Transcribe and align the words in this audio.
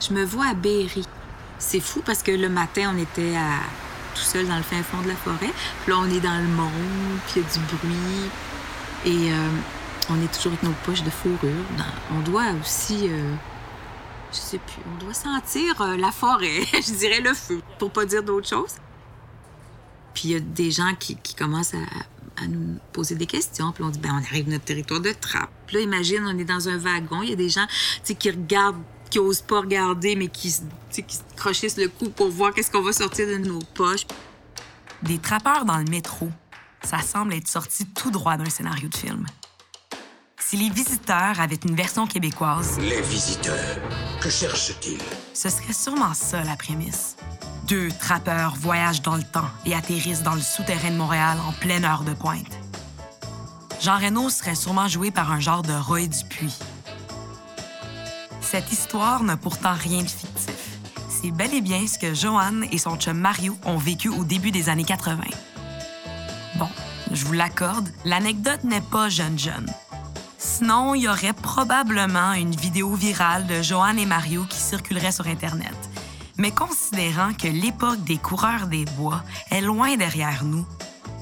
Je 0.00 0.12
me 0.12 0.24
vois 0.24 0.48
à 0.48 0.54
Berry. 0.54 1.04
C'est 1.58 1.80
fou 1.80 2.02
parce 2.04 2.22
que 2.22 2.32
le 2.32 2.48
matin, 2.48 2.92
on 2.94 2.98
était 2.98 3.34
tout 4.16 4.22
seul 4.22 4.46
dans 4.46 4.56
le 4.56 4.62
fin 4.62 4.82
fond 4.82 5.00
de 5.02 5.08
la 5.08 5.16
forêt. 5.16 5.52
Puis 5.82 5.92
là, 5.92 5.98
on 5.98 6.06
est 6.06 6.20
dans 6.20 6.38
le 6.38 6.48
monde, 6.48 7.18
puis 7.26 7.40
il 7.40 7.42
y 7.42 7.46
a 7.46 7.52
du 7.52 7.58
bruit. 7.76 8.30
Et 9.04 9.32
euh, 9.32 9.48
on 10.10 10.22
est 10.22 10.32
toujours 10.34 10.52
avec 10.52 10.62
nos 10.62 10.74
poches 10.84 11.02
de 11.02 11.10
fourrure. 11.10 11.64
On 12.12 12.20
doit 12.20 12.46
aussi, 12.60 13.08
euh, 13.08 13.34
je 14.32 14.36
sais 14.36 14.58
plus, 14.58 14.82
on 14.92 15.04
doit 15.04 15.14
sentir 15.14 15.80
euh, 15.80 15.96
la 15.96 16.10
forêt, 16.10 16.62
je 16.72 16.94
dirais 16.94 17.20
le 17.20 17.34
feu, 17.34 17.60
pour 17.78 17.90
pas 17.90 18.06
dire 18.06 18.22
d'autre 18.22 18.48
chose. 18.48 18.74
Puis 20.14 20.28
il 20.28 20.30
y 20.32 20.36
a 20.36 20.40
des 20.40 20.70
gens 20.70 20.94
qui, 20.98 21.18
commencent 21.36 21.74
à, 21.74 22.46
nous 22.48 22.78
poser 22.92 23.14
des 23.14 23.26
questions. 23.26 23.72
Puis 23.72 23.84
on 23.84 23.90
dit, 23.90 23.98
ben 23.98 24.10
on 24.12 24.24
arrive 24.24 24.48
à 24.48 24.52
notre 24.52 24.64
territoire 24.64 25.00
de 25.00 25.12
trappe. 25.12 25.50
Puis 25.66 25.76
là, 25.76 25.82
imagine, 25.82 26.24
on 26.26 26.38
est 26.38 26.44
dans 26.44 26.68
un 26.68 26.78
wagon. 26.78 27.22
Il 27.22 27.30
y 27.30 27.32
a 27.32 27.36
des 27.36 27.48
gens 27.48 27.66
qui 28.02 28.30
regardent 28.30 28.82
qui 29.10 29.18
osent 29.18 29.42
pas 29.42 29.60
regarder, 29.60 30.16
mais 30.16 30.28
qui, 30.28 30.54
qui 30.90 31.16
se 31.16 31.22
crochissent 31.36 31.76
le 31.76 31.88
cou 31.88 32.10
pour 32.10 32.30
voir 32.30 32.52
qu'est-ce 32.52 32.70
qu'on 32.70 32.82
va 32.82 32.92
sortir 32.92 33.26
de 33.26 33.38
nos 33.38 33.60
poches. 33.74 34.06
Des 35.02 35.18
trappeurs 35.18 35.64
dans 35.64 35.78
le 35.78 35.84
métro, 35.84 36.30
ça 36.82 37.00
semble 37.00 37.34
être 37.34 37.48
sorti 37.48 37.86
tout 37.86 38.10
droit 38.10 38.36
d'un 38.36 38.50
scénario 38.50 38.88
de 38.88 38.96
film. 38.96 39.26
Si 40.38 40.56
les 40.56 40.70
visiteurs 40.70 41.40
avaient 41.40 41.56
une 41.56 41.74
version 41.74 42.06
québécoise... 42.06 42.78
Les 42.78 43.02
visiteurs, 43.02 43.78
que 44.20 44.30
cherchent-ils? 44.30 45.02
Ce 45.34 45.48
serait 45.48 45.72
sûrement 45.72 46.14
ça 46.14 46.44
la 46.44 46.54
prémisse. 46.54 47.16
Deux 47.66 47.88
trappeurs 47.88 48.54
voyagent 48.54 49.02
dans 49.02 49.16
le 49.16 49.24
temps 49.24 49.50
et 49.64 49.74
atterrissent 49.74 50.22
dans 50.22 50.36
le 50.36 50.40
souterrain 50.40 50.92
de 50.92 50.96
Montréal 50.96 51.36
en 51.48 51.52
pleine 51.52 51.84
heure 51.84 52.04
de 52.04 52.14
pointe. 52.14 52.56
Jean 53.80 53.98
Reno 53.98 54.30
serait 54.30 54.54
sûrement 54.54 54.86
joué 54.86 55.10
par 55.10 55.32
un 55.32 55.40
genre 55.40 55.62
de 55.62 55.72
Roy 55.72 56.06
Dupuis, 56.06 56.54
cette 58.56 58.72
histoire 58.72 59.22
n'a 59.22 59.36
pourtant 59.36 59.74
rien 59.74 60.02
de 60.02 60.08
fictif. 60.08 60.78
C'est 61.10 61.30
bel 61.30 61.52
et 61.52 61.60
bien 61.60 61.86
ce 61.86 61.98
que 61.98 62.14
Joanne 62.14 62.64
et 62.72 62.78
son 62.78 62.96
chum 62.96 63.18
Mario 63.18 63.54
ont 63.66 63.76
vécu 63.76 64.08
au 64.08 64.24
début 64.24 64.50
des 64.50 64.70
années 64.70 64.82
80. 64.82 65.24
Bon, 66.58 66.68
je 67.12 67.26
vous 67.26 67.34
l'accorde, 67.34 67.90
l'anecdote 68.06 68.64
n'est 68.64 68.80
pas 68.80 69.10
jeune-jeune. 69.10 69.66
Sinon, 70.38 70.94
il 70.94 71.02
y 71.02 71.08
aurait 71.08 71.34
probablement 71.34 72.32
une 72.32 72.56
vidéo 72.56 72.94
virale 72.94 73.46
de 73.46 73.60
Joanne 73.60 73.98
et 73.98 74.06
Mario 74.06 74.46
qui 74.48 74.58
circulerait 74.58 75.12
sur 75.12 75.26
Internet. 75.26 75.76
Mais 76.38 76.50
considérant 76.50 77.34
que 77.34 77.48
l'époque 77.48 78.02
des 78.04 78.16
coureurs 78.16 78.68
des 78.68 78.86
bois 78.96 79.22
est 79.50 79.60
loin 79.60 79.98
derrière 79.98 80.44
nous, 80.44 80.64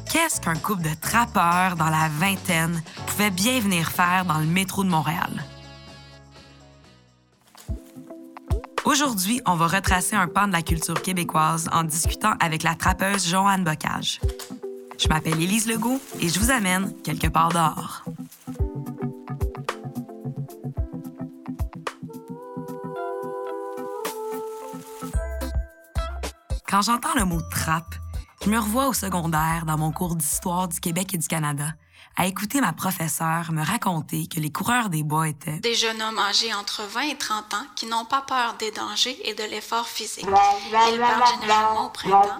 qu'est-ce 0.08 0.41
qu'un 0.41 0.55
couple 0.55 0.83
de 0.83 0.95
trappeurs 1.01 1.75
dans 1.75 1.91
la 1.91 2.08
vingtaine 2.08 2.80
pouvait 3.08 3.33
bien 3.33 3.58
venir 3.58 3.91
faire 3.91 4.25
dans 4.25 4.39
le 4.39 4.47
métro 4.47 4.84
de 4.84 4.89
Montréal? 4.89 5.45
Aujourd'hui, 8.95 9.41
on 9.45 9.56
va 9.56 9.67
retracer 9.67 10.14
un 10.14 10.28
pan 10.28 10.47
de 10.47 10.53
la 10.53 10.62
culture 10.62 11.03
québécoise 11.03 11.69
en 11.73 11.83
discutant 11.83 12.34
avec 12.39 12.62
la 12.62 12.77
trappeuse 12.77 13.27
Joanne 13.27 13.64
Bocage. 13.64 14.20
Je 15.01 15.09
m'appelle 15.09 15.42
Élise 15.42 15.67
Legault 15.67 16.01
et 16.20 16.28
je 16.28 16.39
vous 16.39 16.53
amène 16.53 16.95
quelque 17.03 17.27
part 17.27 17.48
dehors. 17.48 18.05
Quand 26.69 26.83
j'entends 26.83 27.14
le 27.17 27.25
mot 27.25 27.41
trappe, 27.51 27.97
je 28.45 28.48
me 28.48 28.61
revois 28.61 28.86
au 28.86 28.92
secondaire 28.92 29.64
dans 29.67 29.77
mon 29.77 29.91
cours 29.91 30.14
d'histoire 30.14 30.69
du 30.69 30.79
Québec 30.79 31.14
et 31.14 31.19
du 31.19 31.27
Canada 31.27 31.75
à 32.16 32.27
écouter 32.27 32.60
ma 32.60 32.72
professeure 32.72 33.52
me 33.52 33.64
raconter 33.64 34.27
que 34.27 34.41
les 34.41 34.50
coureurs 34.50 34.88
des 34.88 35.02
bois 35.02 35.28
étaient 35.28 35.58
des 35.60 35.74
jeunes 35.74 36.00
hommes 36.02 36.19
âgés 36.19 36.55
entre 36.55 36.83
20 36.83 37.00
et 37.02 37.19
30 37.19 37.55
ans 37.55 37.66
qui 37.77 37.86
n'ont 37.86 38.05
pas 38.05 38.22
peur 38.22 38.55
des 38.58 38.70
dangers 38.70 39.19
et 39.28 39.34
de 39.34 39.42
l'effort 39.44 39.86
physique. 39.86 40.27
Ils 40.27 40.98
partent 40.98 41.41
généralement 41.41 41.86
au 41.86 41.91
printemps. 41.91 42.39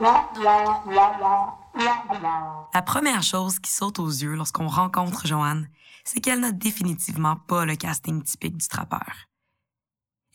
La 2.73 2.83
première 2.83 3.23
chose 3.23 3.59
qui 3.59 3.71
saute 3.71 3.99
aux 3.99 4.09
yeux 4.09 4.35
lorsqu'on 4.35 4.69
rencontre 4.69 5.27
Joanne, 5.27 5.69
c'est 6.05 6.21
qu'elle 6.21 6.41
n'a 6.41 6.53
définitivement 6.53 7.37
pas 7.37 7.65
le 7.65 7.77
casting 7.77 8.23
typique 8.23 8.57
du 8.57 8.69
trappeur. 8.69 9.27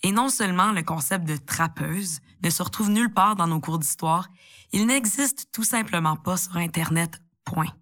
Et 0.04 0.12
non 0.12 0.30
seulement 0.30 0.72
le 0.72 0.82
concept 0.84 1.26
de 1.26 1.38
trappeuse 1.38 2.20
ne 2.44 2.50
se 2.50 2.64
retrouve 2.64 2.90
nulle 2.90 3.14
part 3.14 3.36
dans 3.36 3.48
nos 3.48 3.60
cours 3.60 3.80
d'histoire, 3.80 4.30
il 4.72 4.86
n'existe 4.86 5.48
tout 5.52 5.64
simplement 5.64 6.16
pas 6.16 6.38
sur 6.38 6.58
Internet, 6.58 7.22
point. 7.44 7.74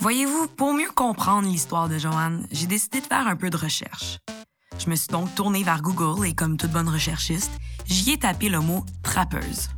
Voyez-vous, 0.00 0.46
pour 0.48 0.74
mieux 0.74 0.90
comprendre 0.90 1.48
l'histoire 1.48 1.88
de 1.88 1.98
Joanne, 1.98 2.46
j'ai 2.52 2.66
décidé 2.66 3.00
de 3.00 3.06
faire 3.06 3.26
un 3.26 3.36
peu 3.36 3.50
de 3.50 3.56
recherche. 3.56 4.18
Je 4.78 4.90
me 4.90 4.94
suis 4.94 5.08
donc 5.08 5.34
tournée 5.34 5.64
vers 5.64 5.80
Google 5.80 6.26
et 6.26 6.34
comme 6.34 6.56
toute 6.56 6.70
bonne 6.70 6.88
recherchiste, 6.88 7.50
j'y 7.86 8.12
ai 8.12 8.18
tapé 8.18 8.48
le 8.48 8.60
mot 8.60 8.84
trappeuse. 9.02 9.70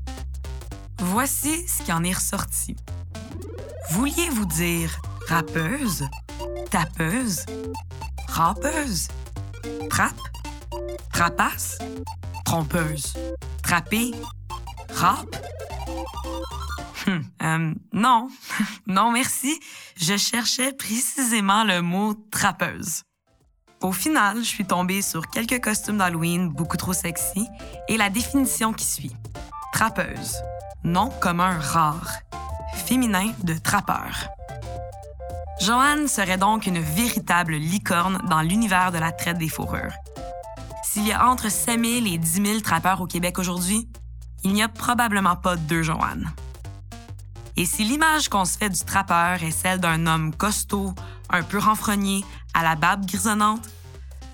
Voici 0.98 1.66
ce 1.68 1.82
qui 1.84 1.92
en 1.92 2.02
est 2.02 2.12
ressorti. 2.12 2.74
Vouliez-vous 3.90 4.44
dire 4.46 5.00
rappeuse, 5.28 6.04
tapeuse, 6.70 7.46
rampeuse, 8.28 9.08
trappe, 9.88 10.20
trapasse, 11.12 11.78
trompeuse, 12.44 13.14
trapper, 13.62 14.12
rap, 14.94 15.36
Hum, 17.06 17.24
euh, 17.42 17.74
non, 17.92 18.28
non 18.86 19.10
merci. 19.12 19.58
Je 19.96 20.16
cherchais 20.16 20.72
précisément 20.72 21.64
le 21.64 21.80
mot 21.80 22.14
trappeuse. 22.30 23.02
Au 23.80 23.92
final, 23.92 24.38
je 24.38 24.48
suis 24.48 24.64
tombée 24.64 25.02
sur 25.02 25.28
quelques 25.28 25.62
costumes 25.62 25.98
d'Halloween 25.98 26.48
beaucoup 26.48 26.76
trop 26.76 26.92
sexy 26.92 27.46
et 27.88 27.96
la 27.96 28.10
définition 28.10 28.72
qui 28.72 28.84
suit. 28.84 29.16
Trappeuse. 29.72 30.36
Nom 30.82 31.10
commun 31.20 31.58
rare. 31.58 32.10
Féminin 32.74 33.32
de 33.44 33.54
trappeur. 33.54 34.28
Joanne 35.60 36.08
serait 36.08 36.38
donc 36.38 36.66
une 36.66 36.80
véritable 36.80 37.54
licorne 37.54 38.20
dans 38.28 38.42
l'univers 38.42 38.92
de 38.92 38.98
la 38.98 39.12
traite 39.12 39.38
des 39.38 39.48
fourrures. 39.48 39.94
S'il 40.84 41.06
y 41.06 41.12
a 41.12 41.28
entre 41.28 41.50
5 41.50 41.84
000 41.84 42.06
et 42.06 42.18
10 42.18 42.44
000 42.44 42.60
trappeurs 42.60 43.00
au 43.00 43.06
Québec 43.06 43.38
aujourd'hui, 43.38 43.88
il 44.44 44.52
n'y 44.52 44.62
a 44.62 44.68
probablement 44.68 45.36
pas 45.36 45.56
deux 45.56 45.82
Joanne. 45.82 46.32
Et 47.56 47.66
si 47.66 47.82
l'image 47.84 48.28
qu'on 48.28 48.44
se 48.44 48.56
fait 48.56 48.70
du 48.70 48.80
trappeur 48.84 49.42
est 49.42 49.50
celle 49.50 49.80
d'un 49.80 50.06
homme 50.06 50.34
costaud, 50.34 50.94
un 51.28 51.42
peu 51.42 51.58
renfrogné, 51.58 52.24
à 52.54 52.62
la 52.62 52.76
barbe 52.76 53.04
grisonnante, 53.04 53.68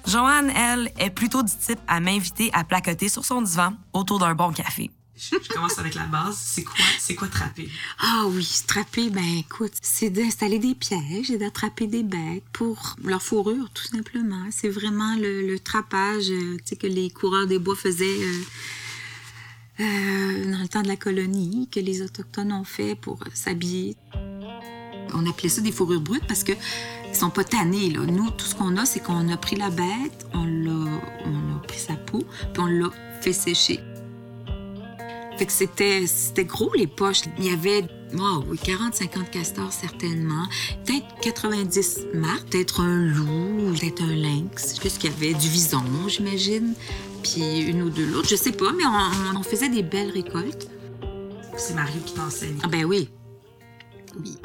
Joanne, 0.06 0.50
elle, 0.50 0.92
est 0.98 1.08
plutôt 1.10 1.42
du 1.42 1.52
type 1.56 1.80
à 1.88 2.00
m'inviter 2.00 2.50
à 2.52 2.64
placoter 2.64 3.08
sur 3.08 3.24
son 3.24 3.40
divan 3.40 3.72
autour 3.94 4.18
d'un 4.18 4.34
bon 4.34 4.52
café. 4.52 4.90
Je, 5.16 5.36
commence 5.48 5.78
avec 5.78 5.94
la 5.94 6.04
base. 6.04 6.36
C'est 6.36 6.64
quoi, 6.64 6.74
c'est 6.98 7.14
quoi 7.14 7.28
trapper? 7.28 7.70
Ah 8.00 8.24
oui, 8.26 8.46
trapper, 8.66 9.10
ben 9.10 9.38
écoute, 9.38 9.72
c'est 9.80 10.10
d'installer 10.10 10.58
des 10.58 10.74
pièges 10.74 11.30
et 11.30 11.38
d'attraper 11.38 11.86
des 11.86 12.02
bêtes 12.02 12.44
pour 12.52 12.96
leur 13.04 13.22
fourrure, 13.22 13.70
tout 13.72 13.86
simplement. 13.86 14.44
C'est 14.50 14.68
vraiment 14.68 15.14
le, 15.16 15.56
trappage 15.58 16.30
euh, 16.30 16.58
que 16.78 16.86
les 16.86 17.10
coureurs 17.10 17.46
des 17.46 17.58
bois 17.58 17.76
faisaient. 17.76 18.04
Euh, 18.04 18.42
euh, 19.80 20.52
dans 20.52 20.60
le 20.60 20.68
temps 20.68 20.82
de 20.82 20.88
la 20.88 20.96
colonie 20.96 21.68
que 21.70 21.80
les 21.80 22.02
Autochtones 22.02 22.52
ont 22.52 22.64
fait 22.64 22.94
pour 22.94 23.22
euh, 23.22 23.30
s'habiller. 23.34 23.96
On 25.14 25.26
appelait 25.26 25.48
ça 25.48 25.60
des 25.60 25.72
fourrures 25.72 26.00
brutes 26.00 26.26
parce 26.26 26.44
que 26.44 26.52
ils 27.08 27.16
sont 27.16 27.30
pas 27.30 27.44
tannés. 27.44 27.90
Nous, 27.90 28.30
tout 28.30 28.46
ce 28.46 28.54
qu'on 28.54 28.76
a, 28.76 28.84
c'est 28.84 29.00
qu'on 29.00 29.28
a 29.28 29.36
pris 29.36 29.56
la 29.56 29.70
bête, 29.70 30.26
on 30.32 30.44
l'a, 30.44 30.70
a 30.70 31.66
pris 31.66 31.78
sa 31.78 31.94
peau, 31.94 32.24
puis 32.52 32.62
on 32.62 32.66
l'a 32.66 32.90
fait 33.20 33.32
sécher. 33.32 33.80
Fait 35.38 35.46
que 35.46 35.52
c'était, 35.52 36.04
gros 36.44 36.72
les 36.74 36.86
poches. 36.86 37.22
Il 37.38 37.44
y 37.44 37.50
avait 37.50 37.84
oh, 38.18 38.44
oui, 38.48 38.58
40-50 38.64 39.30
castors 39.30 39.72
certainement, 39.72 40.46
peut-être 40.84 41.06
90 41.22 42.06
marques, 42.14 42.48
peut-être 42.50 42.80
un 42.80 43.06
loup, 43.06 43.72
peut-être 43.78 44.02
un 44.02 44.14
lynx, 44.14 44.74
ce 44.74 44.98
qu'il 44.98 45.10
y 45.10 45.12
avait, 45.12 45.34
du 45.34 45.48
vison, 45.48 45.82
j'imagine 46.06 46.74
puis 47.24 47.62
une 47.62 47.82
ou 47.82 47.90
deux 47.90 48.06
l'autre. 48.06 48.28
Je 48.28 48.36
sais 48.36 48.52
pas, 48.52 48.72
mais 48.72 48.84
on, 49.36 49.42
faisait 49.42 49.68
des 49.68 49.82
belles 49.82 50.10
récoltes. 50.10 50.68
C'est 51.56 51.74
Mario 51.74 52.00
qui 52.04 52.14
t'enseigne. 52.14 52.58
Ah 52.62 52.68
ben 52.68 52.84
oui. 52.84 53.10
Oui. 54.18 54.38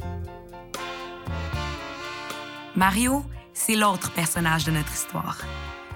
Mario, 2.75 3.23
c'est 3.53 3.75
l'autre 3.75 4.11
personnage 4.11 4.63
de 4.63 4.71
notre 4.71 4.93
histoire. 4.93 5.37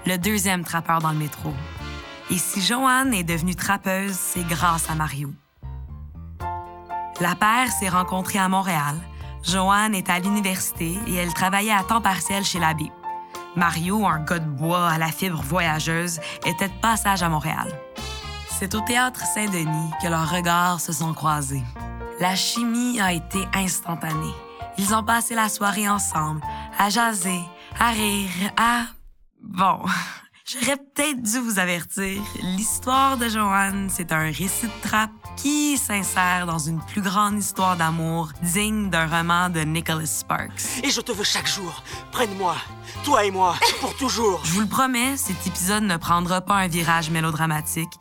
Le 0.06 0.16
deuxième 0.18 0.64
trappeur 0.64 1.00
dans 1.00 1.12
le 1.12 1.18
métro. 1.18 1.52
Et 2.30 2.38
si 2.38 2.60
Joanne 2.60 3.14
est 3.14 3.24
devenue 3.24 3.54
trappeuse, 3.54 4.14
c'est 4.14 4.46
grâce 4.46 4.90
à 4.90 4.94
Mario. 4.94 5.32
La 7.20 7.34
paire 7.34 7.70
s'est 7.70 7.88
rencontrée 7.88 8.38
à 8.38 8.48
Montréal. 8.48 8.96
Joanne 9.42 9.94
est 9.94 10.10
à 10.10 10.18
l'université 10.18 10.98
et 11.06 11.14
elle 11.14 11.32
travaillait 11.32 11.72
à 11.72 11.84
temps 11.84 12.00
partiel 12.00 12.44
chez 12.44 12.58
l'abbé. 12.58 12.90
Mario, 13.56 14.06
un 14.06 14.20
gars 14.20 14.38
de 14.38 14.48
bois 14.48 14.88
à 14.88 14.98
la 14.98 15.08
fibre 15.08 15.42
voyageuse, 15.42 16.20
était 16.46 16.68
de 16.68 16.80
passage 16.80 17.22
à 17.22 17.28
Montréal. 17.28 17.68
C'est 18.58 18.74
au 18.74 18.80
théâtre 18.80 19.20
Saint-Denis 19.34 19.90
que 20.02 20.08
leurs 20.08 20.30
regards 20.30 20.80
se 20.80 20.92
sont 20.92 21.12
croisés. 21.12 21.62
La 22.20 22.36
chimie 22.36 23.00
a 23.00 23.12
été 23.12 23.46
instantanée. 23.54 24.34
Ils 24.78 24.94
ont 24.94 25.04
passé 25.04 25.34
la 25.34 25.48
soirée 25.48 25.88
ensemble, 25.88 26.40
à 26.78 26.88
jaser, 26.90 27.40
à 27.78 27.90
rire, 27.90 28.52
à... 28.56 28.82
Bon, 29.40 29.80
J'aurais 30.46 30.76
peut-être 30.76 31.22
dû 31.22 31.38
vous 31.38 31.58
avertir, 31.58 32.22
l'histoire 32.42 33.16
de 33.16 33.30
Joanne, 33.30 33.88
c'est 33.90 34.12
un 34.12 34.24
récit 34.24 34.66
de 34.66 34.86
trappe 34.86 35.10
qui 35.38 35.78
s'insère 35.78 36.44
dans 36.46 36.58
une 36.58 36.80
plus 36.84 37.00
grande 37.00 37.38
histoire 37.38 37.78
d'amour 37.78 38.28
digne 38.42 38.90
d'un 38.90 39.06
roman 39.06 39.48
de 39.48 39.60
Nicholas 39.60 40.04
Sparks. 40.04 40.82
Et 40.82 40.90
je 40.90 41.00
te 41.00 41.12
veux 41.12 41.24
chaque 41.24 41.48
jour, 41.48 41.82
près 42.12 42.26
de 42.26 42.34
moi, 42.34 42.56
toi 43.04 43.24
et 43.24 43.30
moi, 43.30 43.56
pour 43.80 43.96
toujours. 43.96 44.44
Je 44.44 44.52
vous 44.52 44.60
le 44.60 44.66
promets, 44.66 45.16
cet 45.16 45.46
épisode 45.46 45.84
ne 45.84 45.96
prendra 45.96 46.42
pas 46.42 46.56
un 46.56 46.68
virage 46.68 47.08
mélodramatique, 47.08 47.92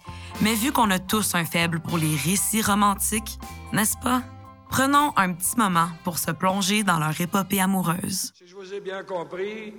mais 0.42 0.54
vu 0.54 0.74
qu'on 0.74 0.92
a 0.92 1.00
tous 1.00 1.36
un 1.36 1.46
faible 1.46 1.80
pour 1.80 1.98
les 1.98 2.13
récits 2.13 2.62
romantiques, 2.62 3.39
n'est-ce 3.72 3.96
pas? 4.00 4.22
Prenons 4.69 5.13
un 5.16 5.31
petit 5.31 5.56
moment 5.56 5.88
pour 6.04 6.18
se 6.19 6.31
plonger 6.31 6.84
dans 6.84 7.00
leur 7.00 7.22
épopée 7.22 7.62
amoureuse. 7.62 8.34
Si 8.36 8.48
je 8.48 8.56
vous 8.56 8.74
ai 8.74 8.81
bien 8.81 9.04
compris, 9.04 9.74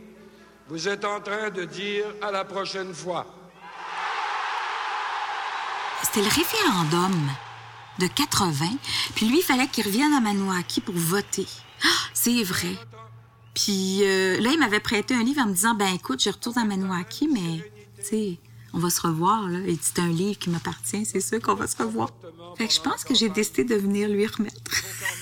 vous 0.69 0.89
êtes 0.89 1.05
en 1.05 1.21
train 1.21 1.51
de 1.51 1.65
dire 1.65 2.07
à 2.23 2.31
la 2.31 2.45
prochaine 2.45 2.95
fois. 2.95 3.27
C'était 6.03 6.23
le 6.23 6.35
référendum 6.35 7.31
de 7.99 8.07
80. 8.07 8.67
Puis 9.15 9.29
lui, 9.29 9.39
il 9.39 9.43
fallait 9.43 9.69
qu'il 9.69 9.85
revienne 9.85 10.13
à 10.13 10.21
Manouaki 10.21 10.81
pour 10.81 10.95
voter? 10.95 11.47
Ah, 11.83 11.89
c'est 12.13 12.43
vrai. 12.43 12.77
Puis 13.55 14.01
euh, 14.03 14.41
là, 14.41 14.51
il 14.53 14.59
m'avait 14.59 14.81
prêté 14.81 15.15
un 15.15 15.23
livre 15.23 15.43
en 15.43 15.47
me 15.47 15.55
disant, 15.55 15.75
ben 15.75 15.95
écoute, 15.95 16.23
je 16.23 16.31
retourne 16.31 16.59
à 16.59 16.65
Manouaki, 16.65 17.29
mais 17.29 17.71
tu 17.99 18.05
sais, 18.05 18.39
on 18.73 18.79
va 18.79 18.91
se 18.91 19.01
revoir. 19.01 19.49
Là. 19.49 19.61
Et 19.67 19.79
c'est 19.81 20.01
un 20.01 20.09
livre 20.09 20.39
qui 20.39 20.51
m'appartient, 20.51 21.05
c'est 21.05 21.21
sûr 21.21 21.41
qu'on 21.41 21.55
va 21.55 21.67
se 21.67 21.77
revoir. 21.77 22.11
Fait 22.59 22.69
que 22.69 22.75
je 22.75 22.81
pense 22.81 23.05
que 23.05 23.15
j'ai 23.15 23.29
décidé 23.29 23.65
de 23.65 23.77
venir 23.77 24.09
lui 24.09 24.27
remettre. 24.27 24.71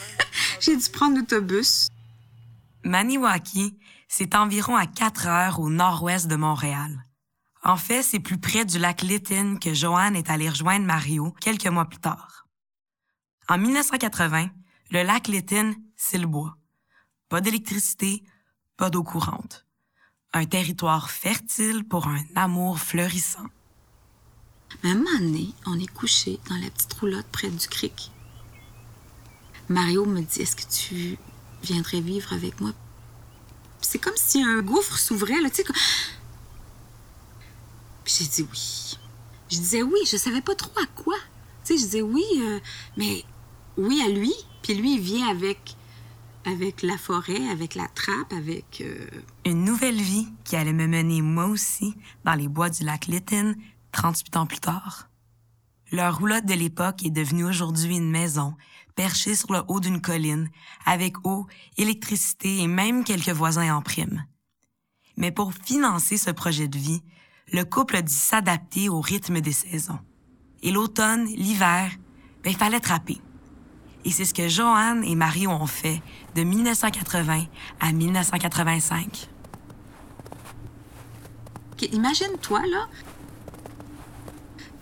j'ai 0.61 0.77
dû 0.77 0.89
prendre 0.89 1.17
l'autobus. 1.17 1.89
Maniwaki, 2.85 3.77
c'est 4.13 4.35
environ 4.35 4.77
à 4.77 4.87
4 4.87 5.27
heures 5.27 5.59
au 5.59 5.71
nord-ouest 5.71 6.27
de 6.27 6.37
Montréal. 6.37 7.03
En 7.65 7.79
fait, 7.79 8.03
c'est 8.03 8.21
plus 8.21 8.37
près 8.37 8.67
du 8.67 8.79
lac 8.79 9.01
Litton 9.01 9.57
que 9.59 9.73
Joanne 9.73 10.17
est 10.17 10.29
allée 10.29 10.51
rejoindre 10.51 10.85
Mario 10.85 11.35
quelques 11.41 11.67
mois 11.67 11.87
plus 11.87 11.99
tard. 11.99 12.47
En 13.49 13.57
1980, 13.57 14.51
le 14.91 15.03
lac 15.03 15.29
Litton, 15.29 15.75
c'est 15.97 16.19
le 16.19 16.27
bois. 16.27 16.59
Pas 17.31 17.41
d'électricité, 17.41 18.23
pas 18.77 18.91
d'eau 18.91 19.03
courante. 19.03 19.65
Un 20.35 20.45
territoire 20.45 21.11
fertile 21.11 21.89
pour 21.89 22.07
un 22.07 22.23
amour 22.37 22.81
fleurissant. 22.81 23.47
Mais 24.85 24.91
à 24.91 24.93
un 24.93 25.73
on 25.73 25.81
est 25.81 25.91
couché 25.91 26.39
dans 26.51 26.59
la 26.59 26.69
petite 26.69 26.93
roulotte 26.93 27.29
près 27.33 27.49
du 27.49 27.67
cric. 27.67 28.13
Mario 29.71 30.05
me 30.05 30.21
dit 30.21 30.43
Est-ce 30.43 30.57
que 30.57 30.71
tu 30.71 31.19
viendrais 31.63 32.03
vivre 32.03 32.31
avec 32.35 32.61
moi 32.61 32.73
C'est 33.83 33.99
comme 33.99 34.17
si 34.17 34.43
un 34.43 34.63
gouffre 34.63 34.99
s'ouvrait, 34.99 35.41
là, 35.41 35.51
tu 35.51 35.57
sais. 35.57 35.65
J'ai 38.05 38.25
dit 38.27 38.47
oui. 38.51 38.99
Je 39.51 39.57
disais 39.59 39.83
oui, 39.83 39.99
je 40.11 40.17
savais 40.17 40.41
pas 40.41 40.55
trop 40.55 40.73
à 40.83 40.87
quoi. 40.87 41.15
Tu 41.65 41.75
sais, 41.75 41.79
je 41.79 41.85
disais 41.85 42.03
oui, 42.03 42.25
euh, 42.41 42.59
mais 42.97 43.25
oui 43.77 44.03
à 44.05 44.09
lui. 44.09 44.33
Puis 44.63 44.75
lui, 44.75 44.95
il 44.95 45.01
vient 45.01 45.29
avec, 45.29 45.77
avec 46.47 46.83
la 46.83 46.97
forêt, 46.99 47.49
avec 47.51 47.75
la 47.75 47.87
trappe, 47.89 48.33
avec. 48.33 48.81
euh, 48.81 49.07
Une 49.45 49.65
nouvelle 49.65 50.01
vie 50.01 50.29
qui 50.45 50.57
allait 50.57 50.73
me 50.73 50.87
mener 50.87 51.21
moi 51.23 51.47
aussi 51.47 51.95
dans 52.25 52.35
les 52.35 52.49
bois 52.49 52.71
du 52.71 52.85
lac 52.85 53.07
Litton 53.07 53.55
38 53.93 54.37
ans 54.37 54.47
plus 54.47 54.61
tard. 54.61 55.09
Leur 55.93 56.19
roulotte 56.19 56.47
de 56.47 56.55
l'époque 56.55 57.05
est 57.05 57.11
devenue 57.11 57.45
aujourd'hui 57.45 57.99
une 57.99 58.11
maison, 58.11 58.55
perchée 58.97 59.35
sur 59.35 59.53
le 59.53 59.61
haut 59.69 59.79
d'une 59.79 60.01
colline, 60.01 60.49
avec 60.87 61.27
eau, 61.27 61.47
électricité 61.77 62.61
et 62.61 62.67
même 62.67 63.05
quelques 63.05 63.29
voisins 63.29 63.77
en 63.77 63.83
prime. 63.83 64.25
Mais 65.19 65.31
pour 65.31 65.53
financer 65.53 66.17
ce 66.17 66.31
projet 66.31 66.67
de 66.67 66.79
vie, 66.79 67.03
le 67.53 67.65
couple 67.65 67.97
a 67.97 68.03
dû 68.03 68.13
s'adapter 68.13 68.89
au 68.89 69.03
rythme 69.03 69.43
des 69.43 69.53
saisons. 69.53 69.99
Et 70.63 70.71
l'automne, 70.71 71.27
l'hiver, 71.27 71.91
ben, 72.43 72.51
il 72.51 72.57
fallait 72.57 72.81
trapper. 72.81 73.21
Et 74.07 74.11
c'est 74.11 74.25
ce 74.25 74.33
que 74.33 74.49
Joanne 74.49 75.05
et 75.05 75.15
Mario 75.15 75.51
ont 75.51 75.67
fait 75.67 76.01
de 76.35 76.43
1980 76.43 77.45
à 77.81 77.93
1985. 77.93 79.29
OK, 81.73 81.83
Imagine-toi, 81.93 82.63
là, 82.67 82.89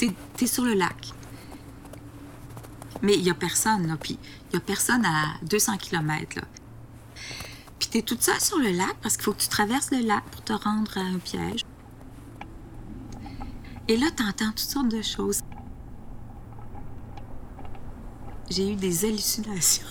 t'es 0.09 0.45
es 0.45 0.47
sur 0.47 0.65
le 0.65 0.75
lac. 0.75 1.13
Mais 3.03 3.15
il 3.15 3.23
y 3.23 3.31
a 3.31 3.35
personne, 3.35 3.87
là. 3.87 3.97
Puis 3.97 4.19
il 4.51 4.55
y 4.55 4.57
a 4.57 4.61
personne 4.61 5.05
à 5.05 5.37
200 5.43 5.77
km, 5.79 6.37
là. 6.37 6.43
Puis 7.79 7.89
t'es 7.89 8.03
toute 8.03 8.23
seule 8.23 8.41
sur 8.41 8.59
le 8.59 8.71
lac 8.71 8.95
parce 9.03 9.17
qu'il 9.17 9.25
faut 9.25 9.33
que 9.33 9.41
tu 9.41 9.49
traverses 9.49 9.91
le 9.91 10.01
lac 10.01 10.25
pour 10.25 10.43
te 10.43 10.53
rendre 10.53 10.97
à 10.99 11.01
un 11.01 11.19
piège. 11.19 11.65
Et 13.89 13.97
là, 13.97 14.07
t'entends 14.11 14.51
toutes 14.51 14.59
sortes 14.59 14.89
de 14.89 15.03
choses. 15.03 15.41
J'ai 18.51 18.73
eu 18.73 18.77
des 18.77 19.05
hallucinations 19.05 19.87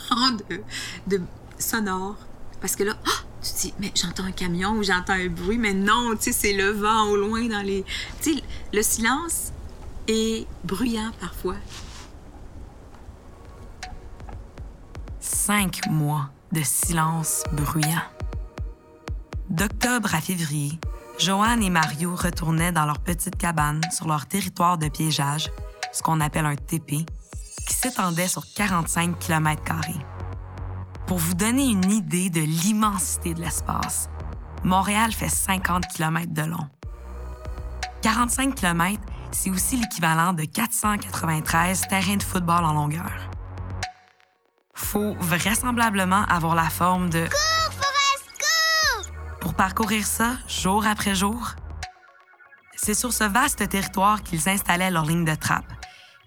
de, 0.49 0.61
de 1.07 1.21
sonores. 1.57 2.17
Parce 2.61 2.75
que 2.75 2.83
là, 2.83 2.97
ah, 3.05 3.23
tu 3.41 3.51
te 3.51 3.61
dis, 3.61 3.73
mais 3.79 3.91
j'entends 3.95 4.25
un 4.25 4.31
camion 4.31 4.71
ou 4.71 4.83
j'entends 4.83 5.13
un 5.13 5.27
bruit, 5.27 5.57
mais 5.57 5.73
non, 5.73 6.15
tu 6.15 6.23
sais, 6.23 6.31
c'est 6.31 6.53
le 6.53 6.69
vent 6.69 7.09
au 7.09 7.15
loin 7.15 7.47
dans 7.47 7.61
les. 7.61 7.83
Tu 8.21 8.35
sais, 8.35 8.43
le 8.71 8.81
silence 8.81 9.51
est 10.09 10.47
bruyant 10.63 11.11
parfois. 11.19 11.55
Cinq 15.19 15.87
mois 15.89 16.29
de 16.51 16.61
silence 16.63 17.43
bruyant. 17.51 18.01
D'octobre 19.49 20.13
à 20.15 20.21
février, 20.21 20.79
Joanne 21.19 21.63
et 21.63 21.69
Mario 21.69 22.15
retournaient 22.15 22.71
dans 22.71 22.85
leur 22.85 22.99
petite 22.99 23.37
cabane 23.37 23.81
sur 23.91 24.07
leur 24.07 24.25
territoire 24.25 24.77
de 24.77 24.87
piégeage, 24.87 25.51
ce 25.91 26.01
qu'on 26.01 26.21
appelle 26.21 26.45
un 26.45 26.55
TP, 26.55 27.05
qui 27.67 27.73
s'étendait 27.73 28.27
sur 28.27 28.43
45 28.55 29.17
km. 29.19 29.61
Pour 31.05 31.17
vous 31.17 31.33
donner 31.33 31.69
une 31.69 31.91
idée 31.91 32.29
de 32.29 32.41
l'immensité 32.41 33.33
de 33.33 33.41
l'espace, 33.41 34.09
Montréal 34.63 35.11
fait 35.11 35.29
50 35.29 35.87
km 35.87 36.33
de 36.33 36.43
long. 36.43 36.67
45 38.01 38.55
km, 38.55 39.01
c'est 39.31 39.49
aussi 39.49 39.77
l'équivalent 39.77 40.33
de 40.33 40.43
493 40.43 41.81
terrains 41.89 42.17
de 42.17 42.23
football 42.23 42.63
en 42.63 42.73
longueur. 42.73 43.11
Faut 44.73 45.15
vraisemblablement 45.19 46.23
avoir 46.25 46.55
la 46.55 46.69
forme 46.69 47.09
de 47.09 47.27
pour 49.41 49.53
parcourir 49.53 50.05
ça 50.05 50.37
jour 50.47 50.85
après 50.85 51.15
jour. 51.15 51.55
C'est 52.75 52.93
sur 52.93 53.13
ce 53.13 53.23
vaste 53.23 53.67
territoire 53.69 54.23
qu'ils 54.23 54.47
installaient 54.47 54.91
leur 54.91 55.05
ligne 55.05 55.25
de 55.25 55.35
trappe, 55.35 55.71